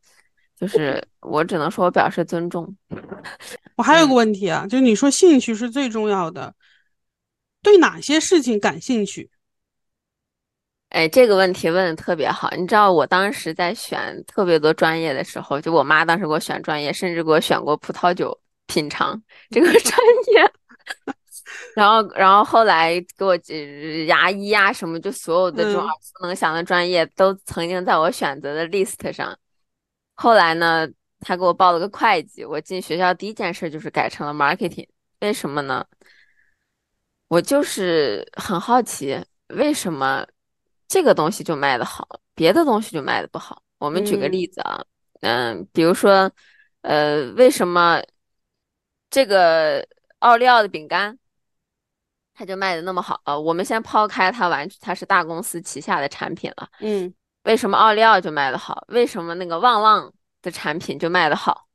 [0.58, 2.76] 就是我只能说我表示尊重。
[3.76, 6.54] 我 还有个问题啊，就是你说兴趣是最重要的，
[7.62, 9.30] 对哪些事情感兴趣？
[10.90, 12.50] 哎，这个问题问的特别好。
[12.56, 18.36] 你知道我当时在选特别多专业的时候，就我妈当时给我选专业，甚至给我选过葡萄酒
[18.66, 19.98] 品尝这个专
[20.32, 20.50] 业。
[21.74, 23.36] 然后，然后后来给我
[24.06, 29.38] 牙医啊什么，就所有的这种耳熟能详的专业都曾经在我选择的 list 上。
[30.14, 30.88] 后来呢，
[31.20, 34.88] 他给我报了个会计，我进学校第一件事就是改成了 marketing。
[35.20, 35.84] 为什么呢？
[37.28, 40.26] 我就是很好奇，为什么？
[40.90, 43.62] 这个东西就卖的好，别的东西就卖的不好。
[43.76, 44.82] 我们举个例子啊，
[45.20, 46.32] 嗯，比如说，
[46.80, 48.02] 呃，为什么
[49.10, 49.86] 这个
[50.20, 51.18] 奥利奥的饼干
[52.38, 53.20] 它就卖的那么好？
[53.24, 56.68] 呃，我们先抛开它完，它是大公司旗下的产品了。
[56.78, 58.84] 嗯，为什么奥利奥就卖的好？
[58.88, 61.66] 为什么那个旺旺的产品就卖的好？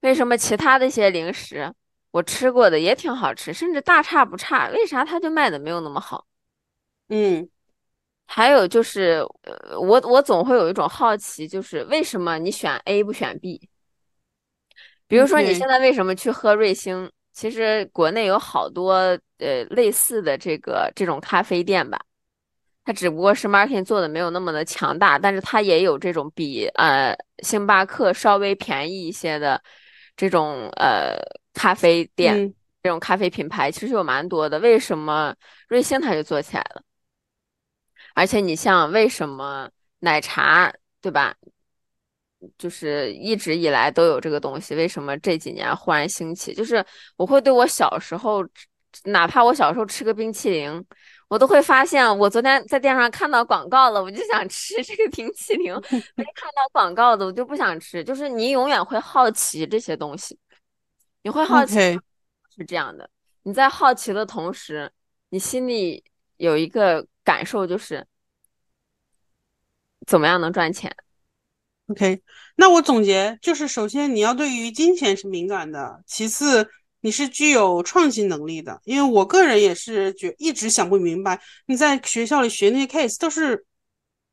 [0.00, 1.70] 为什么其他的一些零食
[2.10, 4.70] 我吃过的也挺好吃，甚至大差不差？
[4.70, 6.24] 为啥它就卖的没有那么好？
[7.08, 7.46] 嗯。
[8.26, 13.68] 还有就是，呃，我我总会有一种好奇，就是为什么你选 A 不选 B？
[15.06, 17.10] 比如说你现在为什么去喝瑞星？
[17.40, 18.92] 其实国内有好多
[19.38, 21.98] 呃类似的这个这种咖啡店吧，
[22.84, 29.58] 它只不过是 marketing 做的没有那么的强大，但是它也有这种比呃星巴克稍微便宜一些的
[30.14, 31.16] 这种呃
[31.54, 34.58] 咖啡店，这种咖啡品牌其实有蛮多的。
[34.58, 35.34] 为什么
[35.66, 36.82] 瑞幸它就做起来了？
[38.12, 41.34] 而且你像为什么奶茶对吧？
[42.56, 46.54] 就是一直以来都有这个东西，为什么这几年忽然兴起？
[46.54, 46.84] 就是
[47.16, 48.42] 我会对我小时候，
[49.04, 50.84] 哪怕我小时候吃个冰淇淋，
[51.28, 55.74] 我都会发现，我昨天在电视上看到广告了，我就想吃这个冰淇淋；
[56.16, 58.02] 没看到广告的，我就不想吃。
[58.02, 60.38] 就是你永远会好奇这些东西，
[61.22, 61.74] 你会好奇
[62.56, 63.08] 是这样的。
[63.42, 64.90] 你在好奇的同时，
[65.28, 66.02] 你心里
[66.36, 68.06] 有一个感受，就是
[70.06, 70.94] 怎么样能赚钱。
[71.90, 72.20] OK，
[72.54, 76.68] 那我总结就是：首先你要对于金钱是敏感的；其次
[77.00, 78.80] 你是具有创新能力的。
[78.84, 83.66] 因为我个人也是觉一直想不明白，你在学校里学那些 case 都是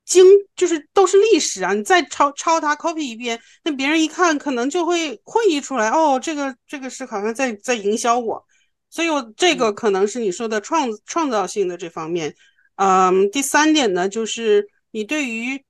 [0.06, 0.24] 经，
[0.56, 8.46] 就是都是历史啊，你再抄抄它 copy 一遍，那别人一看可能就会会意出来，哦，这个这个是好像在在营销我，
[8.92, 12.36] 所以我这个可能是你说的创创造性的这方面。
[12.76, 15.66] 嗯，第三点呢，就是你对于。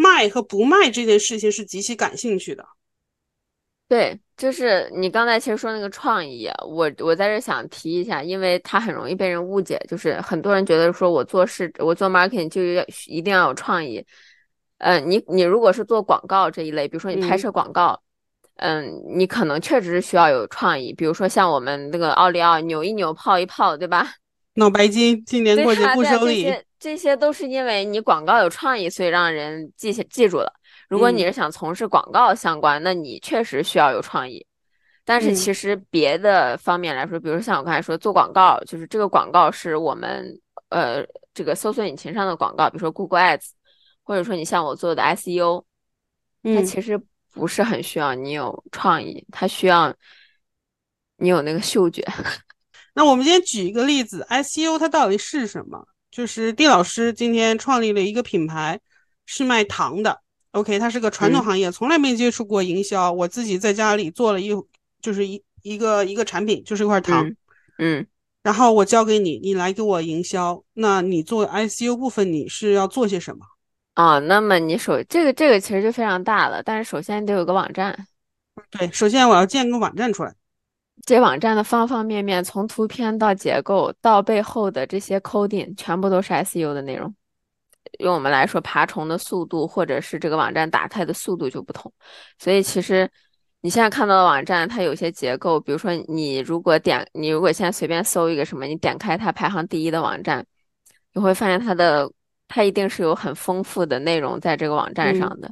[0.00, 2.64] 卖和不卖这件事情是极其感兴趣的，
[3.86, 14.02] 对，就是你刚才其实说那个创意，我我在这想提一下，因为它很容易被人误解，就是很多人觉得说我做事，我做 marketing 就要一定要有创意，
[14.78, 18.00] 嗯，你你如果是做广告这一类，比如说你拍摄广告，
[18.56, 24.08] 嗯，你可能确实是需要有创意，比如说像我们那个奥利奥扭一扭泡一泡，对吧？
[24.54, 26.50] 脑白金，今年过节不收礼。
[26.80, 30.52] 这些都是因为你广告有创意，所以让人记下记住了。
[30.88, 34.44] 如果你是想从事广告相关，那你确实需要有创意。
[35.04, 40.40] 但是其实别的方面来说，比如像我刚才说做广告，就是这个广告是我们
[40.70, 43.50] 呃这个搜索引擎上的广告，比如说 Google Ads，
[44.02, 45.64] 或者说你像我做的 SEO，
[46.42, 47.00] 它其实
[47.32, 49.94] 不是很需要你有创意，它需要
[51.16, 52.02] 你有那个嗅觉。
[52.94, 55.86] 那我们今天举一个例子，SEO 它到底是什么？
[56.20, 58.78] 就是丁老师今天创立了一个品牌，
[59.24, 60.20] 是卖糖的。
[60.50, 63.10] OK，它是个传统行业，从来没接触过营销。
[63.10, 64.50] 我自己在家里做了一，
[65.00, 67.34] 就是一一个一个产品，就是一块糖。
[67.78, 68.06] 嗯。
[68.42, 70.62] 然后我交给你，你来给我营销。
[70.74, 73.46] 那你做 ICU 部分，你是要做些什么？
[73.94, 77.98] 啊，那么你首这个这个其实就非常大了，但是首先得有个网站。
[78.68, 80.34] 对，首先我要建个网站出来。
[81.06, 87.12] 这网站的方方面面，从图片到结构到背后的这些 coding，全部都是 SEO 的内容。
[87.98, 91.92] 用我们来说，爬虫的速度或者是这个网站打开的速度就不同。
[92.38, 93.10] 所以其实
[93.62, 100.44] 你现在看到的网站，它有些结构，比如说你如果点，你如果现在随便搜一个什么，你点开它排行第一的网站，
[101.12, 102.08] 你会发现它的
[102.46, 105.50] 它一定是有很丰富的内容在这个网站上的。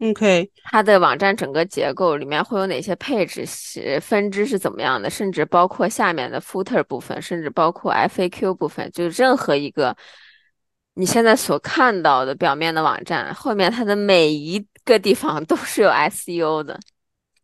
[0.00, 3.44] OK，它的网站整个结构里面会有哪些配置？
[3.44, 5.10] 是分支是怎么样的？
[5.10, 9.96] 甚至包括下面的 footer 部分，甚至包括 FAQ 部分，就任何一个
[10.94, 16.78] 你现在所看到的表面的网站，后面它的每一个地方都是有 SEO 的。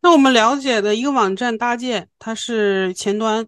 [0.01, 3.45] 那我们了解的一个网站搭建，它是前端，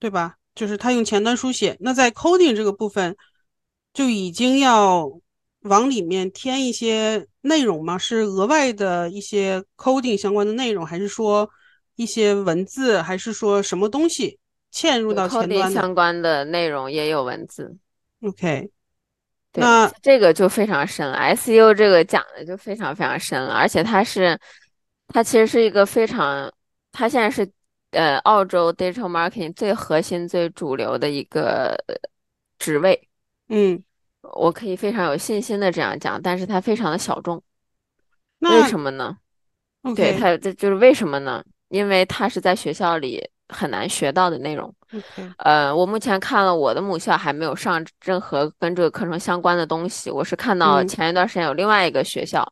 [0.00, 0.34] 对吧？
[0.56, 1.76] 就是它用前端书写。
[1.78, 3.16] 那在 coding 这个部分，
[3.94, 5.08] 就已经要。
[5.62, 7.98] 往里面添一些内容吗？
[7.98, 11.50] 是额外的一些 coding 相关的内容，还是说
[11.96, 14.38] 一些文字，还是说什么东西
[14.72, 17.76] 嵌入到前端相关的内容也有文字。
[18.22, 18.70] OK，
[19.52, 21.18] 那这个就非常深了。
[21.18, 24.38] SEO 这个讲的就非常非常深了，而且它是
[25.08, 26.50] 它其实是一个非常，
[26.90, 27.46] 它现在是
[27.90, 31.76] 呃澳洲 digital marketing 最核心、最主流的一个
[32.58, 33.08] 职位。
[33.48, 33.82] 嗯。
[34.22, 37.42] 我可以非常有信心的这样讲，但是它非常的小众，
[38.40, 39.16] 为什么呢？
[39.96, 41.42] 对它，这就是为什么呢？
[41.68, 44.72] 因为它是在学校里很难学到的内容。
[45.38, 50.10] 呃，我目前看了我的母校还没有上任何跟这个课程相关的东西。
[50.10, 52.46] 我是看到前一段时间有另外一个学校，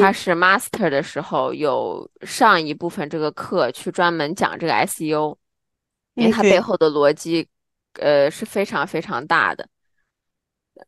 [0.00, 5.36] 它是 master 的时候有上一部分这个课去专门讲这个 SEO，
[6.14, 7.48] 因为它背后的逻辑，
[8.00, 9.66] 呃，是非常非常大的。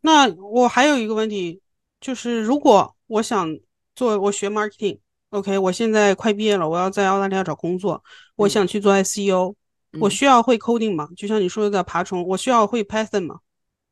[0.02, 1.60] 那我还有一个问题，
[2.00, 3.58] 就是如果我想
[3.94, 8.02] 做，我学 marketing，OK，我现在快毕业了，我要在澳大利亚找工作，
[8.36, 9.54] 我想去做 SEO，
[9.98, 11.08] 我需要会 coding 吗？
[11.16, 13.38] 就像你说的爬虫，我需要会 Python 吗？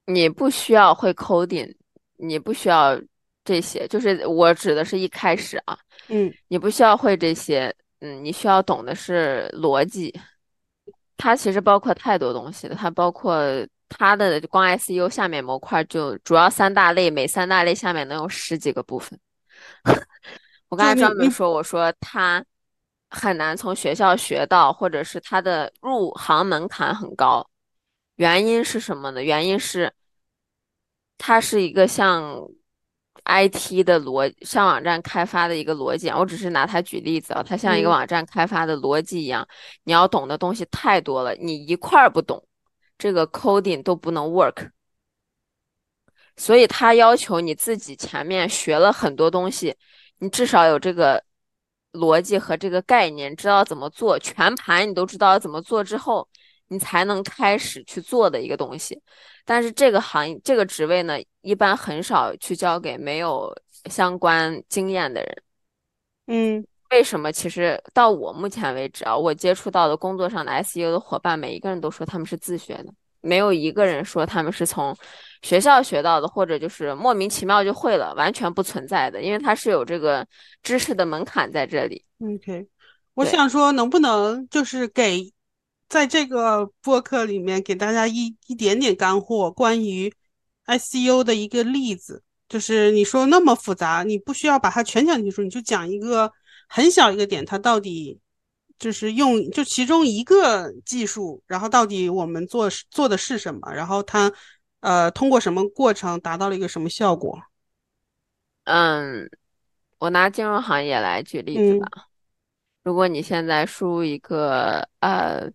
[0.07, 1.75] 你不需要会 coding，
[2.19, 3.01] 你不需要
[3.45, 5.77] 这些，就是我指的是一开始啊，
[6.09, 10.15] 嗯，你不需要会这些，嗯，你需要懂的是逻辑，
[11.17, 13.41] 它其实包括太多东西了，它包括。
[13.89, 19.19] 它的光 SEO 下面模块就主要三大类，每三大类下面能有十几个部分。
[20.69, 22.45] 我刚才专门说，我说它
[23.09, 27.49] 很难从学校学到，或者是它的入行门槛很高。
[28.17, 29.23] 原因是什么呢？
[29.23, 29.93] 原因是
[31.19, 32.41] 它是一个像
[33.25, 36.09] IT 的逻，像网站开发的一个逻辑。
[36.11, 39.47] 我只是拿它举例子啊，它像一个网站开发的逻辑一样，
[39.85, 42.43] 你要懂的东西太多了，你一块儿不懂，
[42.99, 44.71] 这个 coding 都不能 work。
[46.37, 49.75] 所以他要求你自己前面学了很多东西，
[50.19, 51.23] 你至少有这个
[51.93, 56.29] 逻辑和这个概念，知道怎么做，全盘你都知道怎么做之后，
[56.69, 59.01] 你才能开始去做的一个东西。
[59.47, 63.55] 但是这个行业这个职位呢，一般很少去交给没有
[63.89, 65.43] 相关经验的人。
[66.27, 67.33] 嗯，为什么？
[67.33, 72.87] 其实到我目前为止啊，我接触到的工作上的 SEO 的伙伴，每一个人都说他们是自学的。
[73.21, 74.97] 没有一个人说他们是从
[75.43, 80.25] 学校学到的，或者就是莫名其妙就会了，完全不存在的，因为它是有这个
[80.63, 82.05] 知识的门槛在这里。
[82.21, 82.69] OK，
[83.15, 85.33] 我想说，能不能就是给
[85.89, 90.13] 在这个播客里面给大家一一点点干货，关于
[90.67, 96.31] SEO 的一个例子，就是你说那么复杂，你不需要把它全讲清楚，你就讲一个
[96.69, 98.21] 很小一个点，它到底。
[98.79, 103.73] 就是用就其中一个技术，然后到底我们做做的是什么？
[103.73, 104.31] 然后它
[104.81, 107.41] 呃通过什么过程达到了一个什么效果？
[108.65, 109.31] 嗯，
[109.97, 112.09] 我拿金融行业来举例子吧。
[112.83, 115.51] 如果你现在输入一个呃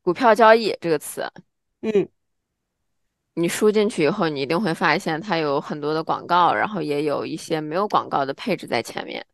[0.00, 1.30] 股票交易这个词，
[1.82, 2.08] 嗯，
[3.34, 9.24] 你输进去以后，你一定会发现它有很多的广告，然后也有一些没有广告的配置在前面。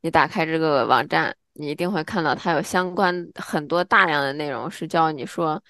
[0.00, 1.34] 你打开这个网站。
[1.56, 5.62] 你一定会看到它有相关很多大量的内容，是教你说，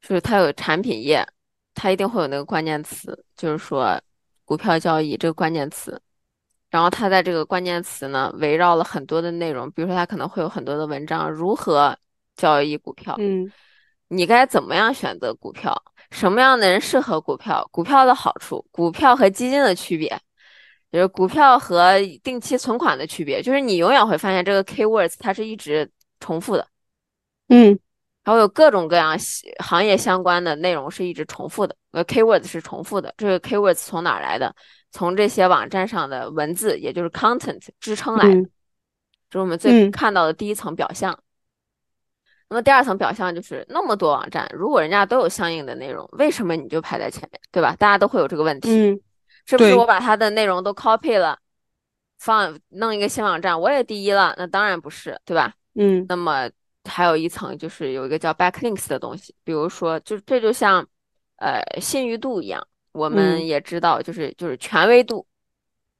[0.00, 1.22] 就是它有产品页，
[1.74, 4.00] 它一定会有那个关键词，就是说
[4.46, 6.00] 股票交易这个关键词，
[6.70, 11.94] 然后它在这个关键词呢围绕了很多的内容，比如说它可能会有很多的文章，如何
[12.34, 13.52] 交易股票，嗯，
[14.08, 15.74] 你该怎么样选择股票，
[16.10, 20.18] 什么样的人适合股票，股票的好处，股票和基金的区别。
[20.92, 25.90] 就是股票和定期存款的区别，就是你永远会发现这个 keywords 它是一直
[26.20, 26.66] 重复的，
[27.48, 27.78] 嗯，
[28.24, 29.14] 然后有各种各样
[29.58, 33.12] 行业相关的内容是一直重复的，呃，keywords 是重复的。
[33.18, 34.54] 这个 keywords 从哪来的？
[34.92, 38.42] 从这些网站上的文字，也就是 content 支撑来的，
[39.28, 41.18] 这是我们最看到的第一层表象。
[42.48, 47.74] 那么第二层表象就是那么多网站，如果人家都有相应的内容，为什么你就排在前面，对吧？
[47.76, 48.68] 大家都会有这个问题。
[49.48, 51.38] 是不是我把它的内容都 copy 了，
[52.18, 54.34] 放弄一个新网站，我也第一了？
[54.36, 55.54] 那当然不是，对吧？
[55.74, 56.04] 嗯。
[56.08, 56.50] 那么
[56.84, 60.84] 还有一层就是有一个叫 backlinks 的东西，比如说，就这就像
[61.36, 65.26] 呃信誉度一样，我们也知道，就是就是权威度，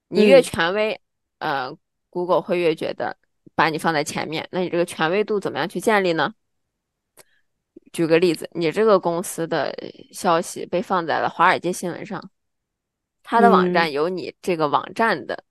[0.09, 1.01] 你越权威，
[1.39, 1.73] 呃
[2.11, 3.17] ，Google 会越觉得
[3.57, 4.47] 把你放在前面。
[4.53, 6.33] 那你这个权威度怎么样去建立呢？
[7.93, 9.75] 举个例子，你这个公司的
[10.13, 12.31] 消息被放在了华尔街新闻上。
[13.29, 15.43] 他的网站有你这个网站的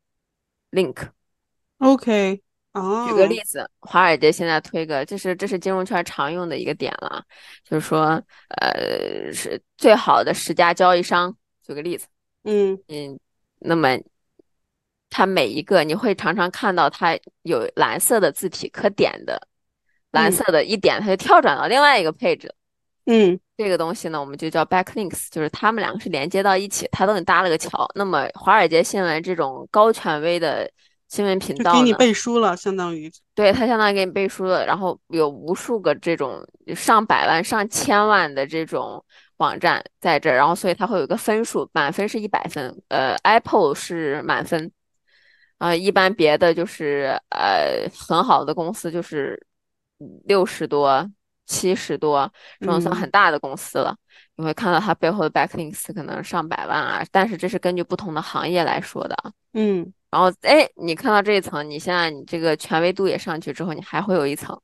[0.71, 2.41] link，OK，
[2.71, 7.25] 哦，举个例子，华尔街现在推个，这是这是金融圈常用的一个点了，
[7.63, 8.21] 就是说，
[8.61, 12.07] 呃，是最好的十家交易商，举个例子，
[12.43, 13.19] 嗯嗯，
[13.59, 13.89] 那么
[15.17, 19.47] 它每一个你会常常看到它有蓝色的字体可点的，
[20.11, 22.53] 蓝色的一点它就跳转到另外一个配置。
[23.05, 27.89] 嗯，这个东西呢，我们就叫 backlinks，就是它们两个是连接到一起，它都给你搭了个桥。
[27.95, 30.69] 那么华尔街新闻这种高权威的
[31.07, 34.65] 新闻频道给你背书了，相当于对它相当于给你背书了。
[34.65, 36.45] 然后有无数个这种
[36.75, 39.01] 上百万、上千万的这种
[39.37, 44.69] 网站在这儿，然后所以它会有一个分数，满分是一百分，呃，Apple 是满分，
[45.57, 49.45] 啊，一般别的就是呃很好的公司就是
[50.25, 51.09] 六十多。
[51.47, 52.27] 七十多，
[52.59, 53.95] 这种算很大的公司了。
[54.35, 59.15] 你会看到它背后的 backlinks 可能上百万啊，但是这是根据不同的行业来说的。
[59.53, 64.59] 嗯，然后哎，你看到这一层，你现在你这个权威度也上去之后，你还会有一层，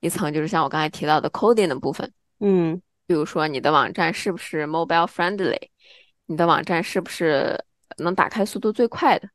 [0.00, 2.12] 一层就是像我刚才提到的 coding 的部分。
[2.40, 5.68] 嗯，比如说你的网站是不是 mobile friendly，
[6.26, 7.64] 你的网站是不是
[7.98, 9.28] 能打开速度最快的。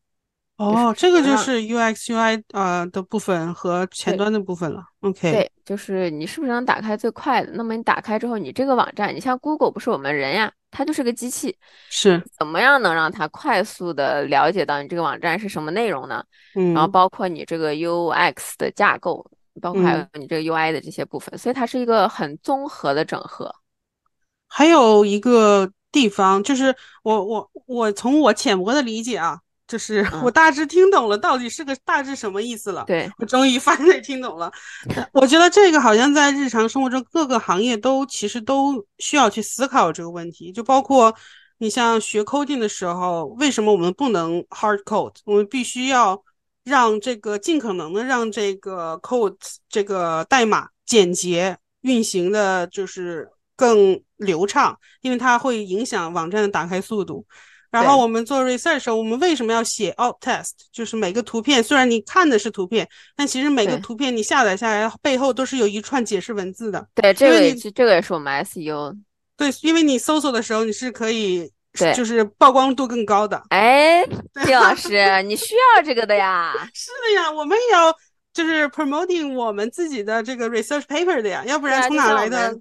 [0.58, 4.84] 哦，这个就是 UX UI 呃的部分和前端的部分了。
[5.02, 7.52] OK，对，就是你是不是能打开最快的？
[7.54, 11.58] 那么你打开之后，你这个网站，你像 Google 不是我们人呀，它就是个机器，
[11.90, 16.24] 是怎么样能让它快速的了解到你这个网站是什么内容呢？
[16.54, 19.26] 嗯，然后包括你这个 UX 的架构，
[19.60, 23.54] 包括还有你这个 UI 的这些部分，所以它是一个很综合的整合。
[24.48, 29.40] 还有一个地方就是我我我从我浅薄的理解啊。
[29.74, 32.84] 就是我大致听懂了，到底是个大致什么意思了。
[32.86, 34.52] 对 我终于发现听懂了。
[35.12, 41.12] 我觉得这个好像在日常生活中各个行业都其实都需要去思考这个问题，就包括
[41.58, 45.16] 你像学 coding 的时候，为什么我们不能 hard code？
[45.26, 46.24] 我们必须要
[46.64, 49.36] 让这个尽可能的让这个 code
[49.68, 57.26] 这个代码简洁运行的，就是更流畅，因为它会影响网站的打开速度。
[57.74, 60.52] 然后我们做 research，时候我们为什么要写 alt test？
[60.72, 66.88] 就是每个图片虽然你看的是图片，但其实每个图片你下载下来背后都是有一串解释文字的。
[66.94, 68.96] 对，这个也这个也是我们 SEO。
[69.36, 73.42] 对，因为你搜索的时候你是可以，对，就是曝光度更高的。
[73.50, 74.06] 哎，
[74.46, 76.54] 丁老师，你需要这个的呀？
[76.74, 77.92] 是的呀，我们也要
[78.32, 82.56] 就是 promoting 我们自己的这个 research paper 的呀，要不然从哪来的？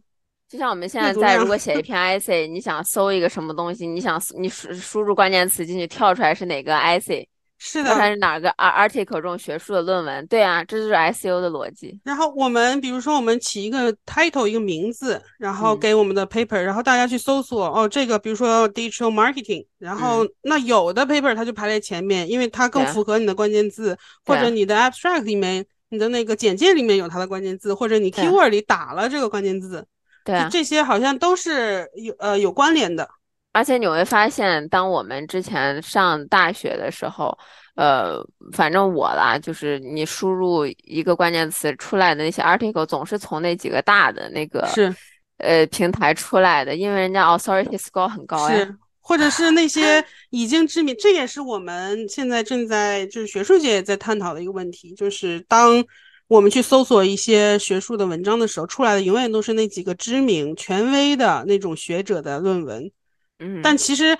[0.52, 7.26] 就像我们现在在，如果写一 篇 essay，你想搜一个什么东西，你想你输输入关键词进去，跳出来是哪个 essay，
[7.56, 11.98] 是的，它是哪个 article 这种学术的论文，对啊，这就是 SEO 的逻辑。
[12.04, 23.96] 然后我们比如说我们起一个 title 一个名字，然后给我们的 paper，然后大家去搜索，哦，这个比如说 digital marketing，然后那有的 paper 它就排在前面，因为它更符合你的关键字，
[24.26, 29.82] 或者你的 abstract 里面，你的那个简介里面有它的关键字，或者你 keyword 里打了这个关键字。
[30.24, 33.08] 对，这些好像都是有呃有关联的，
[33.52, 37.36] 而且你会发现，当我们之前上大学的时候，
[37.74, 44.94] 呃，反正我啦，就是你输入一个关键词出来的那些 article 总是从那几个大的那个是
[45.38, 55.84] 呃平台出来的，因为人家 authority score 很高呀，是或者是那些 已经知名，这也是我们现在正在就是学术界在探讨的一个问题，就是当。
[56.32, 62.90] 我们去搜索一些学术的文章的时候，出来的永远都是那几个知名、权威的那种学者的论文。
[63.38, 64.16] 嗯，但其实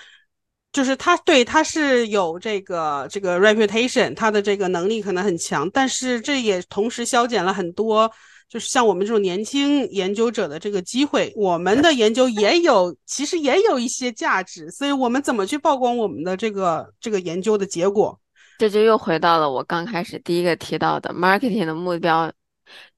[0.72, 8.12] 就是他对他是有这个这个 reputation，他的这个能力可能很强，但是这也同时消减了很多，
[8.46, 11.32] 就是像我们这种年轻研究者的这个机会。
[11.34, 18.20] 我们的研究也有，其实也有一些价值，所以我们怎么去曝光我们的这个这个研究的结果？
[18.62, 22.32] 这就又回到了我刚开始第一个提到的 marketing 的目标。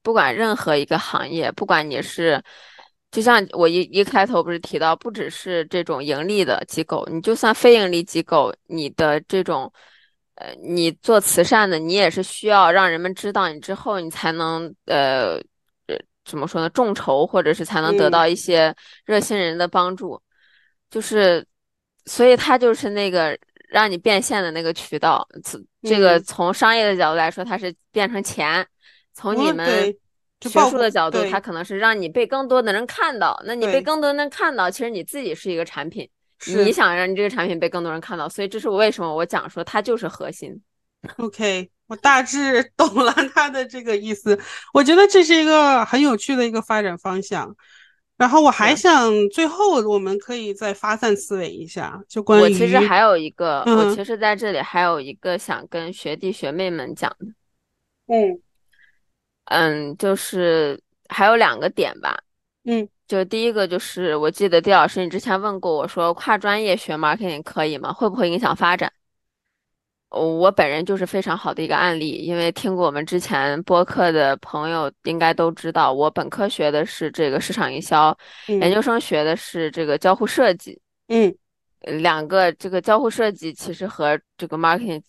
[0.03, 2.39] 不管任何一个行业，不管你是，
[3.09, 9.73] 就像我一一开头不是提到，不只是这种盈利的机构，你就算非盈利机构，你的这种，
[10.35, 15.41] 呃，你做慈善的，你也是需要让人们知道你之后，你才能，呃，
[16.23, 18.71] 怎么说呢，众筹，或者是才能得到一些
[19.03, 20.21] 热心人的帮助。
[20.91, 21.43] 就是，
[22.05, 23.35] 所以他就是那个。
[23.75, 25.27] 让你变现的那个渠道，
[25.83, 28.63] 这个从商业的角度来说，它是变成钱；
[29.13, 29.93] 从你们
[30.39, 33.37] 学术的角度，它可能是让你被更多的人看到。
[33.45, 36.09] 那你被更多人看到，其实你自己是一个产品，
[36.47, 40.57] 你想让你这个产品被更多人看到，所以这是我为什么我讲说它就是核心。
[41.17, 44.39] OK，我大致懂了他的这个意思。
[44.73, 47.53] 我觉得这是一个很有趣的一个发展方向。
[48.17, 57.25] 然后我还想最后我们可以再发散思维一下，就关于我其实还有一个，我其实在这里还有一个想跟学弟学妹们讲的，
[58.07, 58.41] 嗯。
[59.47, 62.17] 嗯，就是还有两个点吧，
[62.63, 67.93] 嗯，就第一个就是我记得丁老师你之前问过我说跨专业学 marketing 可以吗？
[67.93, 68.91] 会不会影响发展？
[70.15, 80.79] 我本人就是非常好的一个案例，因为听过我们之前播客的朋友应该都知道，我本科学的是这个市场营销，研究生学的是这个交互设计。
[81.09, 81.35] 嗯，
[81.81, 85.01] 两个这个交互设计其实和这个 marketing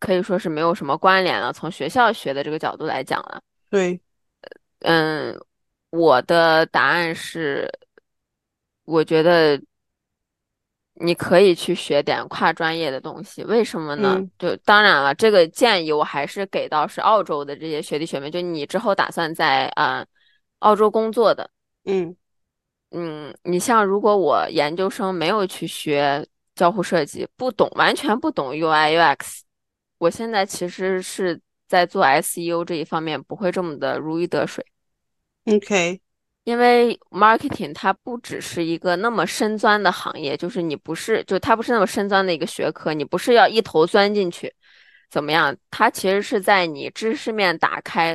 [0.00, 1.52] 可以说是没有什么关联了。
[1.52, 3.40] 从学校学的这个角度来讲了。
[3.70, 4.00] 对，
[4.80, 5.38] 嗯，
[5.90, 7.70] 我的答案是，
[8.84, 9.60] 我觉得。
[11.04, 14.20] 你可以去学点跨专业的东西，为什么呢？
[14.38, 20.04] 就当然了，这个建议我还是给到是澳洲的这些学弟学妹，就你之后打算在啊
[20.60, 21.50] 澳洲工作的，
[21.84, 22.16] 嗯
[22.90, 29.40] 嗯，你像如果我研究生没有去学交互设计，不懂完全不懂 UI UX，
[29.98, 34.64] 我现在其实是在做 SEO 这一方面不会这么的如鱼得水。
[35.46, 36.00] OK。
[36.44, 44.52] 因为 marketing 它不只是一个那么深钻的行业，就是你不是就它不是那么深钻的一个学科，你不是要一头钻进去，
[45.10, 45.56] 怎么样？
[45.70, 48.14] 它其实是在你知识面打开，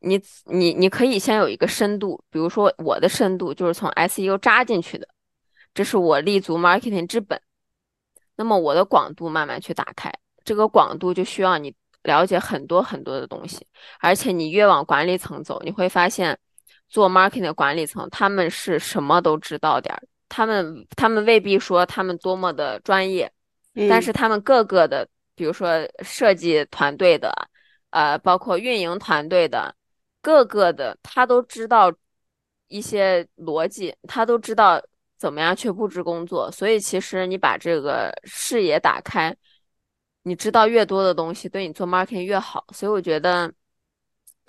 [0.00, 5.06] 你你你可以先有一个深度，比如说我的深度就是从 SEO 扎进去的，
[5.72, 7.40] 这是我立足 marketing 之本。
[8.34, 10.12] 那么我的广度慢慢去打开，
[10.44, 11.72] 这个广度就需要你
[12.02, 13.64] 了解很多很多的东西，
[14.00, 16.36] 而且你越往管理层走，你会发现。
[16.90, 23.30] 做 marketing 的管理层，他们是什么都知道点儿，他们他们未必说他们多么的专业，
[23.88, 25.68] 但是他们各个的，比如说
[26.02, 27.32] 设计团队的，
[27.90, 29.72] 呃，包括运营团队的，
[30.20, 31.92] 各个的他都知道
[32.66, 34.82] 一些逻辑，他都知道
[35.16, 36.50] 怎么样去布置工作。
[36.50, 39.32] 所以其实你把这个视野打开，
[40.24, 42.64] 你知道越多的东西，对你做 marketing 越好。
[42.74, 43.52] 所以我觉得。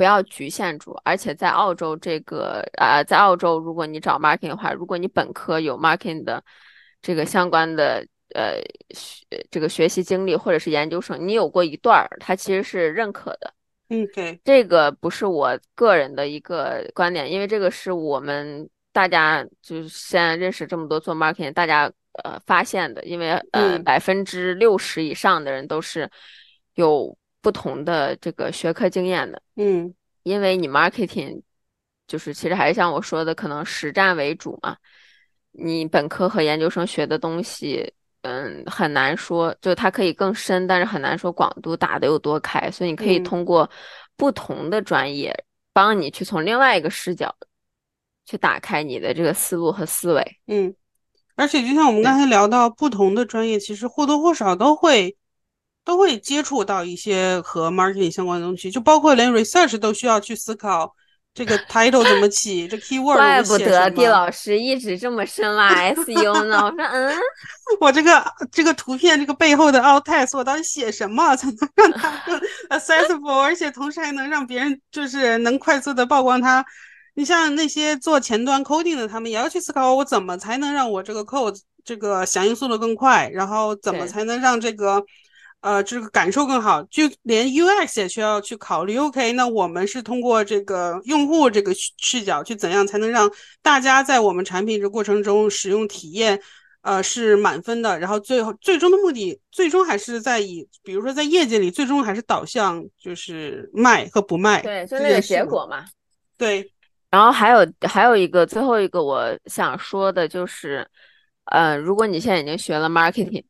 [0.01, 6.43] 不要局限住，而且在澳洲这个呃，在澳洲，如果你找 marketing 的话，如果你本科有 marketing 的
[7.03, 8.55] 这个相关的呃
[8.95, 13.53] 学这个学习经历，或者是研究生，你有过一段儿，它其实是认可的。
[13.89, 21.83] 嗯，对，这个不是我个人的一个观点，因为这个是我们大家就是现在认识这么多做 marketing 大家
[22.23, 26.09] 呃发现的，因为呃百分之六十以上的人都是
[26.73, 27.15] 有。
[27.41, 31.41] 不同的这个学科经验的，嗯，因为你 marketing
[32.07, 34.77] 就是其实还是像我说的，可能实战为主嘛。
[35.51, 42.69] 你本科和研究生学的东西，嗯，很难说，就它可以更深，但是很难说广度打得有多开。
[42.69, 43.69] 所以你可以通过
[44.15, 45.35] 不同的专业，
[45.73, 47.35] 帮你去从另外一个视角
[48.25, 50.39] 去打开你的这个思路和思维。
[50.47, 50.73] 嗯，
[51.35, 55.17] 而且就像我们刚才聊到，不同的专业其实或多或少都会。
[55.83, 60.93] 都会接触到一些和 marketing 相关的东西，就包括连 research 都需要去思考
[61.33, 66.65] 这个 title 怎么起，这 keyword 怪不得地老师一直这么深挖 SEO 呢。
[66.65, 67.15] 我说，嗯，
[67.81, 72.39] 我这个这个图片这个背后的 alt text 我到底写什么才能让它更
[72.77, 76.63] accessible，而且同时还能让别人就是能快速的曝光它。
[77.15, 85.03] 你像那些做前端 coding 的，他们也要去思考我怎么才能让我这个 code 这个响应速度更快，然后怎么才能让这个。
[85.61, 88.97] 呃，这个感受更好，就连 UX 也需要去考虑。
[88.97, 93.31] OK，那我们是通过这个用户这个视角去怎样才能让
[93.61, 96.41] 大家在我们产品这过程中使用体验，
[96.81, 97.99] 呃，是满分的。
[97.99, 105.85] 然后最后最终的目的，最终还是在以，比如说在业界里，最终还是导向就是卖和不卖，对，就那个结果嘛。
[106.39, 106.73] 对。
[107.11, 110.89] 然后还有还有一个最后一个我想说的就是，
[111.45, 113.43] 呃，如果你现在已经学了 marketing。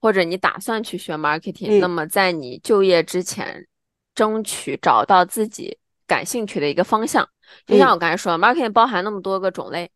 [0.00, 3.66] 或者你打算去学 marketing，那么在你就业之前，
[4.14, 7.28] 争取找到自己感兴趣的一个方向。
[7.66, 9.90] 就像我刚才说，marketing 包含那么多个种类。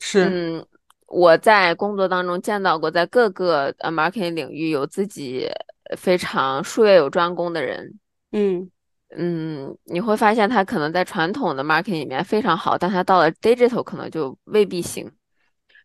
[0.00, 0.24] 是。
[0.24, 0.66] 嗯，
[1.06, 5.48] 我在工作当中见到过，在各个呃 marketing 领域有自己
[5.96, 7.98] 非常术业有专攻的人。
[8.32, 8.70] 嗯
[9.14, 15.10] 嗯，你会发现他可能在传统的 marketing 里面非常好，但他到了 digital 可能就未必行。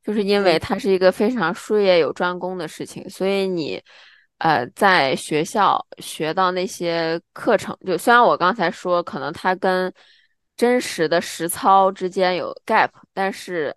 [0.08, 3.78] 就是因为它是一个非常术业有专攻的事情，所以你，
[4.38, 9.94] 呃，在学校学到那些课程，就虽然我刚才说可能它跟
[10.56, 13.76] 真实的实操之间有 gap，但是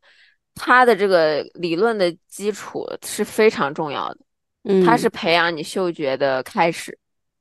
[0.54, 4.18] 它的这个理论的基础是非常重要的。
[4.62, 6.96] 嗯，它是培养你嗅觉的开始。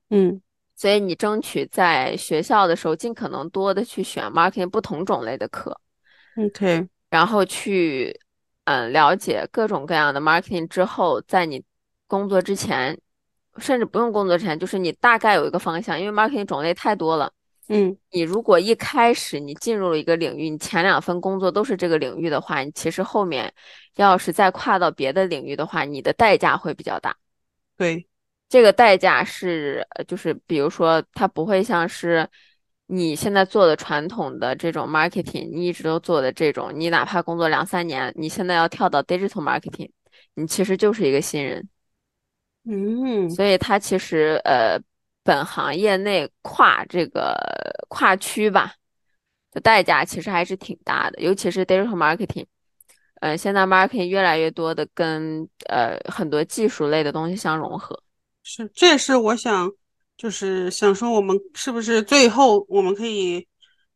[0.10, 0.42] 嗯，
[0.76, 5.80] 所以你争取在学校的时候尽可能多的去选 marketing 不同种类的课。
[6.38, 8.20] OK，然后去。
[8.70, 11.64] 嗯，了解各种各样的 marketing 之后，在你
[12.06, 12.96] 工作之前，
[13.58, 17.34] 甚至不用工作之前，就是你大概有一个方向，因为 marketing 种类太多了。
[17.70, 23.52] 嗯，你如果一开始你进入了一个领域，你前两份工作都是这个领域的话，你其实后面
[23.96, 27.16] 要是再跨到别的领域的话，你的代价会比较大。
[27.76, 28.08] 对，
[28.50, 32.30] 这个代价是，就是比如说，它不会像是。
[32.92, 39.92] 你现在做的传统的这种 marketing，你一直都做的这种，你哪怕工作两三年，你现在要跳到 digital marketing，
[40.34, 41.70] 你其实就是一个新人。
[42.66, 44.80] 嗯，所以它其实呃，
[45.24, 47.38] 本行业内跨这个
[47.90, 48.74] 跨区吧
[49.52, 52.48] 的代价其实还是挺大的，尤其是 digital marketing。
[53.22, 58.02] 呃，现在 marketing 越来越多的跟呃很多技术类的东西相融合。
[58.42, 59.72] 是，这也是我想。
[60.20, 63.48] 就是想说，我们是不是最后我们可以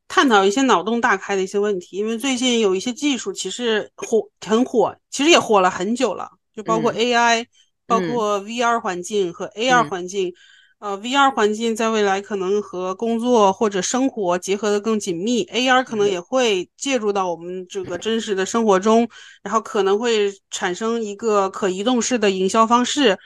[0.07, 1.97] 探讨一些脑洞大开的一些问题？
[1.97, 7.45] 因为最近有一些技术其实火很火，其实也火了很久了，就包括 AI，
[7.85, 10.33] 包括 VR 环境和 AR 环境。
[10.79, 19.09] 呃，VR 环境在未来可能和工作或者生活结合的更紧密，AR 可能也会介入到我们这个真实的生活中，
[19.41, 23.19] 然后可能会产生一个可移动式的营销方式。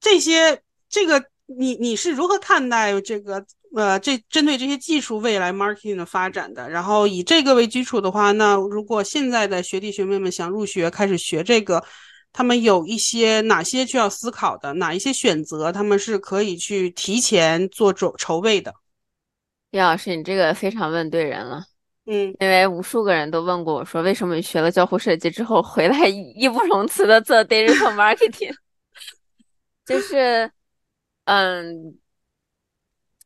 [0.00, 1.31] 这些这个。
[1.58, 3.44] 你你是如何看待这个
[3.74, 6.68] 呃这针对这些技术未来 marketing 的发展的？
[6.68, 11.82] 然后以这个为基础的话，那如果现在的学弟学妹们想入学开始学这个，
[12.32, 14.72] 他们有一些哪些需要思考的？
[14.74, 18.74] 哪一些选择他们是可以去提前做筹筹备的？
[19.70, 21.64] 李老师，你这个非常问对人了。
[22.04, 28.52] 嗯，因为无数个人都问过我说，为什么学了交互设计之后回来 义不容辞的做 digital marketing？
[29.86, 30.50] 就是，
[31.24, 31.96] 嗯，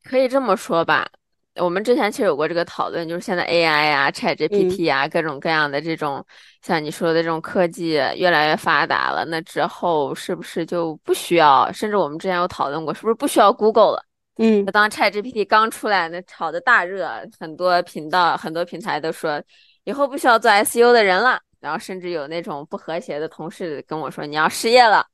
[0.05, 1.09] 可以这么说吧。
[1.57, 6.23] 我们之前其实有过这个讨论，就是现在 AI 啊、ChatGPT 啊，各种各样的这种，
[6.61, 11.73] 像你说的这种科技越来越发达了，那之后是不是就不需要？
[11.73, 14.05] 甚至我们之前有讨论过，是不是不需要 Google 了？
[14.37, 19.43] 嗯，当 ChatGPT 刚出来，那炒的大热，很多频道、很多平台都说
[19.85, 21.41] 以后不需要做 SEO 的人了。
[21.59, 25.05] 然后甚至有那种不和谐的同事跟我说：“你要失业了。”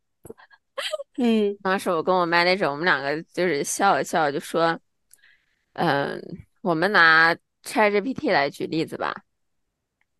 [1.18, 4.78] 嗯，当时我跟我 manager，我们两个就是笑了笑，就说
[5.74, 6.20] ：“嗯，
[6.62, 9.14] 我们拿 ChatGPT 来举例子吧，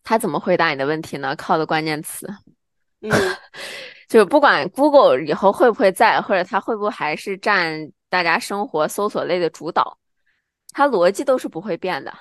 [0.05, 1.35] 他怎么回答你的问题呢？
[1.37, 2.27] 靠的关键词，
[3.01, 3.11] 嗯，
[4.09, 9.99] 就不管 Google 以后会不会在，或者它会不会还是占大家生活搜索类的主导，
[10.71, 12.13] 它逻辑都是不会变的。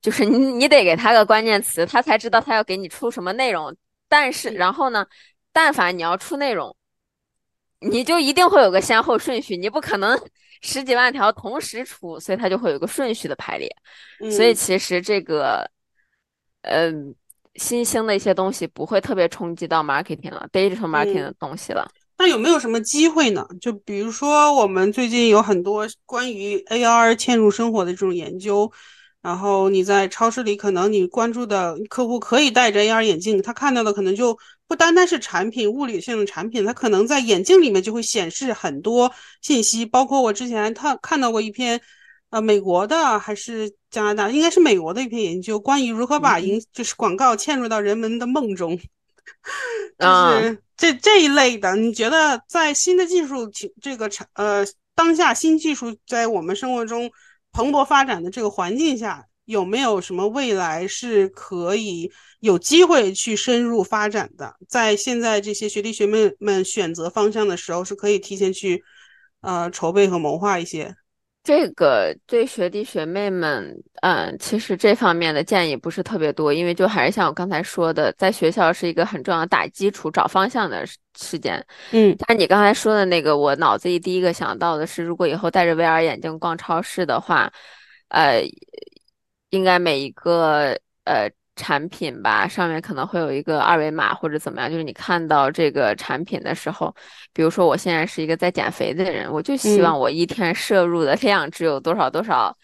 [0.00, 3.74] 就是你，你得给它个关键词，它才知道它要给你出什么内容。
[4.08, 5.06] 但是，然后呢，
[5.52, 6.76] 但凡你要出内容。”
[7.90, 10.18] 你就一定会有个先后顺序，你不可能
[10.62, 13.68] 十几万条同时出，所以它就会有个顺序的排列。
[14.30, 15.68] 所以其实这个，
[16.62, 17.14] 嗯，
[17.56, 21.90] 新兴的一些东西不会特别冲击到 marketing 了，digital marketing 的东西了。
[22.18, 23.44] 那有没有什么机会呢？
[23.60, 28.70] 就比如说我们最近有很多关于 AR 嵌入生活的这种研究。
[29.22, 34.36] 然后你在超市里，可能你关注的客户可以戴着 AR 眼镜，他看到的可能就
[34.72, 39.12] 不单单是产品物理性的产品，它可能在眼镜里面就会显示很多
[39.42, 41.78] 信息，包括我之前看看到过一篇，
[42.30, 48.74] 呃，美国的还是加拿大，应该是美国的一篇研究，关于如何把营就是广告嵌入到人们的梦中，
[49.98, 50.06] 就
[50.40, 51.76] 是这这一类的。
[51.76, 54.64] 你觉得在新的技术这个产呃
[54.94, 57.10] 当下新技术在我们生活中？
[57.54, 64.52] 蓬勃发展的这个环境下，有没有什么未来是可以有机会去深入发展的？
[64.68, 68.82] 在现在这些学弟学妹们选择方向的时候，是可以提前去
[69.42, 70.92] 呃筹备和谋划一些。
[71.44, 80.86] 这个对学弟学妹们，嗯，其实这方面的建议不是特别多，因为就还是像我刚才说的，在学校是一个很重要的打基础、找方向的
[81.18, 81.64] 时间。
[81.90, 87.52] 嗯，但你刚才说的那个，我脑子里第一个想到的是，如果以后戴着 VR 眼镜逛超市的话，
[88.10, 88.40] 呃，
[89.52, 91.30] 应该每一个呃。
[91.54, 96.92] 产品吧，上面可能会有一个二维码或者怎么样，就是你看到这个产品的时候，
[97.34, 102.56] 比如说我现在是一个在减肥的人，我就希望我一天摄入的量只有多少多少，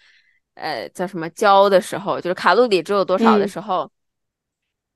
[0.54, 3.88] 呃，叫什么焦的时候，就是卡路里只有多少的时候，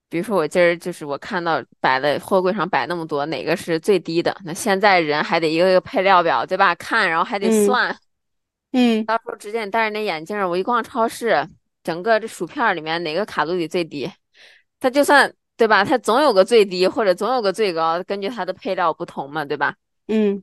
[0.09, 4.35] 比如说我今儿就是我看到摆的货柜上摆那么多，哪个是最低的？
[4.43, 6.75] 那现在人还得一个一个配料表对吧？
[6.77, 7.95] 看，然后还得算，
[8.73, 11.47] 嗯，到时候直接你戴着那眼镜，我一逛超市。
[11.83, 14.11] 整个这薯片里面哪个卡路里最低？
[14.81, 15.85] 它就算对吧？
[15.85, 19.75] 它总有个最低或者总有个最高，根据它的配料不同嘛，对吧？
[20.09, 20.43] 嗯，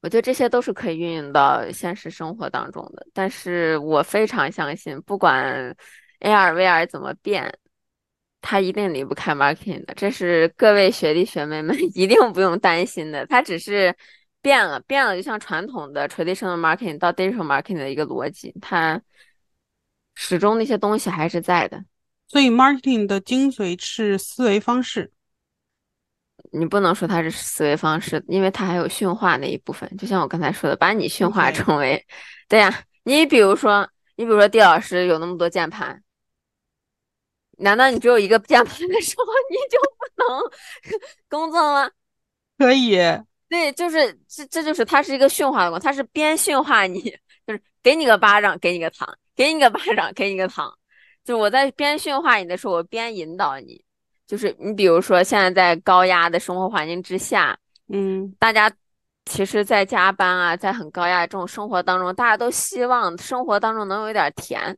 [0.00, 3.04] 我觉得这些都是可以运用到现实生活当中的。
[3.12, 5.74] 但是我非常相信，不管
[6.20, 7.52] AR、VR 怎么变，
[8.40, 9.94] 它一定离不开 marketing 的。
[9.94, 13.26] 这是各位学弟学妹们 一定不用担心的。
[13.26, 13.92] 它只是
[14.40, 19.00] 变了，变了，就像传统的 traditional marketing 到 digital marketing 的一个逻辑，它。
[20.20, 21.84] 始终那些东西还是在的，
[22.26, 25.12] 所以 marketing 的精髓是思维方式。
[26.50, 29.88] 你不能说它是思维方式，因为它还有驯化那一部分。
[29.96, 32.04] 就像我刚才说的，把你驯化成为，
[32.48, 32.82] 对呀。
[33.04, 36.02] 你比如说，你比如说，D 老师有那么多键盘，
[37.58, 40.50] 难道你只有一个键盘的时候你就不能
[41.30, 41.88] 工作吗？
[42.58, 42.98] 可以。
[43.48, 47.00] 对，就是这，这就是它是一个驯化的过程，它是边驯化你，
[47.46, 49.16] 就是给你个巴掌，给你个糖。
[49.38, 50.76] 给你个巴掌，给你个糖，
[51.24, 53.84] 就我在边驯化你的时候，我边引导你。
[54.26, 57.56] 就是你比如说，现在在高压的生活环境之下，
[57.88, 58.68] 嗯，大家
[59.26, 64.76] 其实，在加班啊，在很高压这种生活当中，大家都希望生活当中能有一点甜，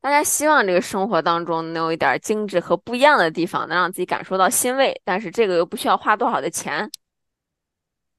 [0.00, 4.98] 大家希望这个生活当中能有一点精致和不一样的地方，能让自己感受到欣慰。
[5.04, 6.88] 但是这个又不需要花多少的钱。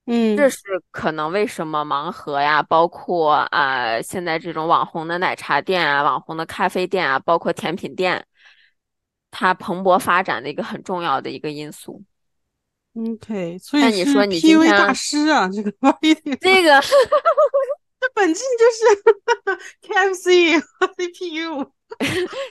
[0.06, 8.26] 嗯，这是可能为什么盲盒呀，包括啊现在这种网红的奶茶店啊、网红的咖啡店啊，包括甜品店，
[9.30, 12.04] 它蓬勃发展的一个很重要的一个因素。
[12.96, 15.72] OK，所以你说你今天大师啊，这个
[16.42, 21.72] 这个，这本质就是 KFC 和 CPU，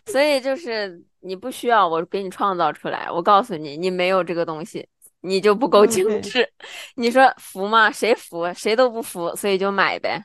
[0.07, 4.89] 所以就是你不需要我给你创造出来，我告诉你，你没有这个东西。
[5.21, 6.49] 你就不够精致，
[6.95, 7.91] 你说服吗？
[7.91, 8.53] 谁服？
[8.55, 10.23] 谁都不服，所以就买呗。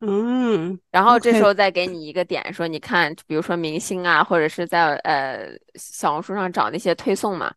[0.00, 7.52] 嗯，然后这时候再给你一个点，说你看，比如说明星啊，或者是在呃小红书上找那些推送嘛，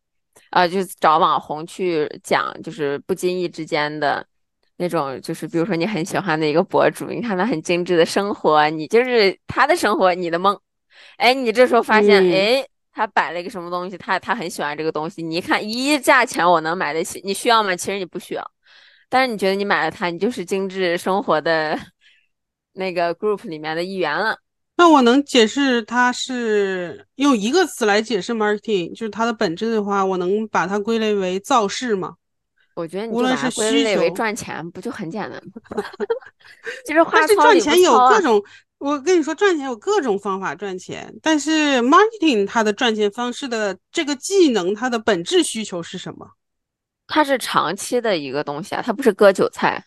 [0.49, 4.25] 啊，就找网红去讲，就是不经意之间的
[4.77, 10.59] 那种就是比如说你很喜欢的一个博主，你看他很精致的生活，你就是他的生活，你的梦。
[11.17, 17.75] 哎，你这时候发现，哎，他摆了一个什么东西，他他很喜欢这个东西，你一看，咦，价钱我能买得起，你需要吗？
[17.75, 18.51] 其实你不需要，
[19.09, 21.79] 但是你觉得你买了它，你就是精致生活的
[22.73, 24.37] 那个 group 里面的一员了。
[24.77, 32.15] 那我能解释它是用一个词来解释 marketing，就是它的本质的话，我能把它归类为造势吗？
[32.73, 35.51] 我觉得你无论是归类为赚钱，不就很简单吗？
[36.85, 38.41] 其实花是赚钱有各种，
[38.81, 46.27] 我跟你说，赚钱有各种方法赚钱，但是 marketing 它的赚钱方式的这个技能，它的本质需求是什么？
[47.05, 49.83] 它是长期的一个东西啊，它不是割韭菜，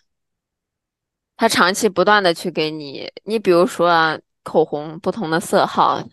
[1.37, 4.19] 它长期不断的去给你，你比如说。
[4.47, 6.07] 口红不同的色号，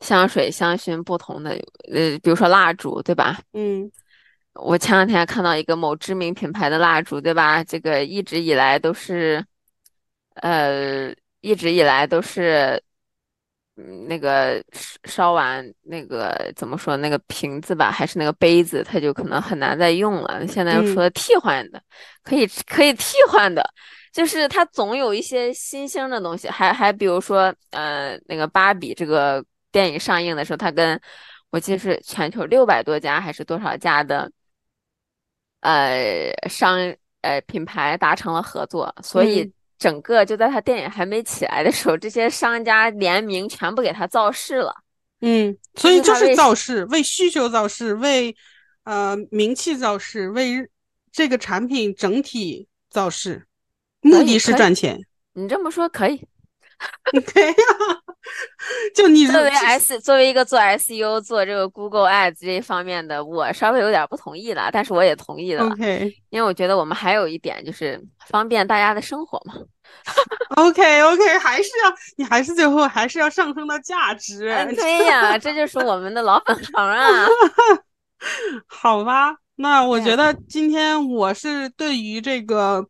[0.00, 1.52] 香水香薰不同的，
[1.90, 3.40] 呃，比如说蜡烛，对吧？
[3.54, 3.90] 嗯，
[4.52, 7.64] 我前两天看到一个某知名品牌的蜡烛，对吧？
[7.64, 9.42] 这个一直以来都是，
[10.34, 11.10] 呃，
[11.40, 12.82] 一直以来都是，
[13.76, 14.62] 嗯，那个
[15.04, 20.46] 烧完那个怎么说那个瓶子吧，还是那个杯子，它就可能很难再用了。
[20.46, 21.82] 现在又说替换的，
[22.22, 23.62] 可以可以替换的。
[24.12, 31.00] 就是它总有一些新兴的东西，还还比如说，呃，那个芭比这个电影上映的时候，它跟
[31.50, 34.28] 我记得是全球六百多家还是多少家的，
[35.60, 39.48] 呃商呃品牌达成了合作，所以
[39.80, 44.72] 整个就在他电影还没起来的时候，这些商家联名全部给他造势了。
[45.22, 48.36] 嗯，所以就是造势，为需求造势，为
[48.84, 50.68] 呃名气造势，为
[51.10, 53.46] 这个产品整体造势。
[54.02, 54.98] 目的是赚钱，
[55.32, 56.22] 你这么说可以，
[57.26, 57.98] 可以啊。
[58.94, 65.66] 就你作为 S 作为一个做 SEO 做这个 Google Ads 这一方面的，我稍微有点不同意了，但是我也同意了。
[65.66, 69.54] OK，因为我觉得我们还有一点就是方便大家的生活嘛。
[70.56, 74.54] OK OK，还是要你还是最后还是要上升到价值。
[74.76, 77.26] 对呀，这就是我们的老本行啊。
[78.68, 82.86] 好吧，那我觉得今天我是对于这个。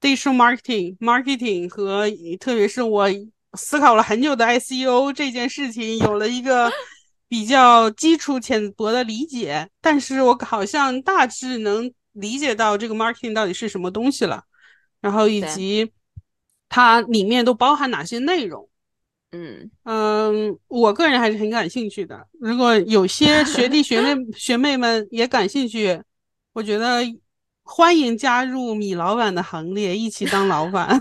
[0.00, 3.06] Digital marketing marketing 和特别是我
[3.54, 6.72] 思考了很久的 ICO 这件事情有了一个
[7.28, 14.44] 比较基础浅薄的理解，但是我好像大致能理解到这个 marketing 到底是什么东西了，
[15.00, 15.90] 然后以及
[16.68, 18.68] 它里面都包含哪些内容。
[19.32, 22.26] 嗯嗯，我个人还是很感兴趣的。
[22.40, 26.00] 如果有些学弟学妹 学妹们也感兴趣，
[26.52, 27.00] 我觉得。
[27.72, 31.00] 欢迎加入米老板的行列，一起当老板。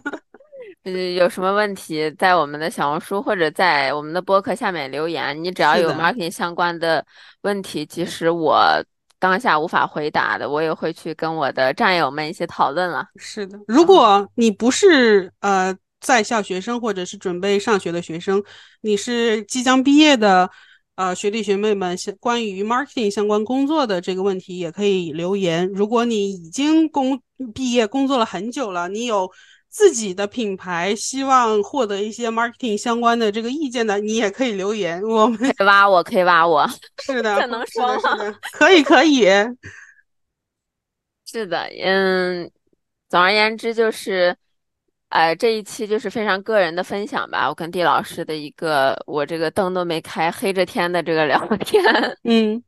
[0.84, 5.44] 呃，有什么问题，在我们的小红书或者在我们的播客下面留言。
[5.44, 7.04] 你只要有 marketing 相关的
[7.42, 8.82] 问题，即使我
[9.18, 13.06] 当下无法回答的，我也会去跟我的战友们一起讨论了。
[13.16, 18.42] 是的，如果你不是呃在校学生或者是准备上学的学生，
[18.80, 20.50] 你是即将毕业的。
[20.96, 25.66] 呃，学弟学妹们，相关于 marketing 相关工作的这个问题也可以留言。
[25.68, 27.18] 如果你已经工
[27.54, 29.30] 毕业工作了很久了，你有
[29.70, 35.02] 自己的品牌，希望获得一些 marketing 相关的这个意见的，你也可以留言。
[35.02, 36.68] 我们可以挖我，可以挖我。
[37.02, 38.34] 是的，这能说吗？
[38.52, 39.24] 可以，可以。
[41.24, 42.50] 是的，嗯，
[43.08, 44.36] 总而言之就是。
[45.10, 51.82] 哎，这一期就是非常个人的分享吧，我跟地老师的一个，我这个灯都没开，黑着天的这个聊天，
[52.22, 52.62] 嗯，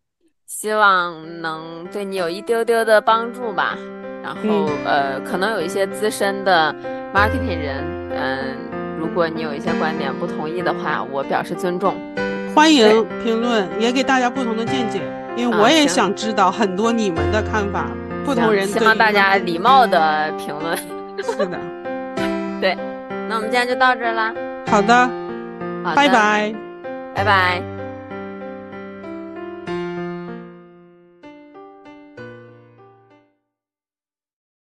[0.47, 3.79] 希望能对你有一丢丢的帮助吧。
[4.25, 6.75] 然后，呃，可能有一些资深的
[7.15, 8.57] marketing 人，嗯，
[8.99, 11.95] 如果你有一些观点不同意的话，我表示尊重，
[12.55, 15.01] 欢迎评论，也给大家不同的见解，
[15.37, 17.89] 因为我也想知道很多你们的看法，
[18.25, 20.77] 不同人，希望大家礼貌的评论，
[21.23, 21.59] 是的。
[22.63, 22.77] 对，
[23.29, 24.33] 那我们今天就到这儿啦。
[24.69, 25.11] 好的，
[25.85, 26.55] 拜拜，
[27.13, 27.82] 拜拜。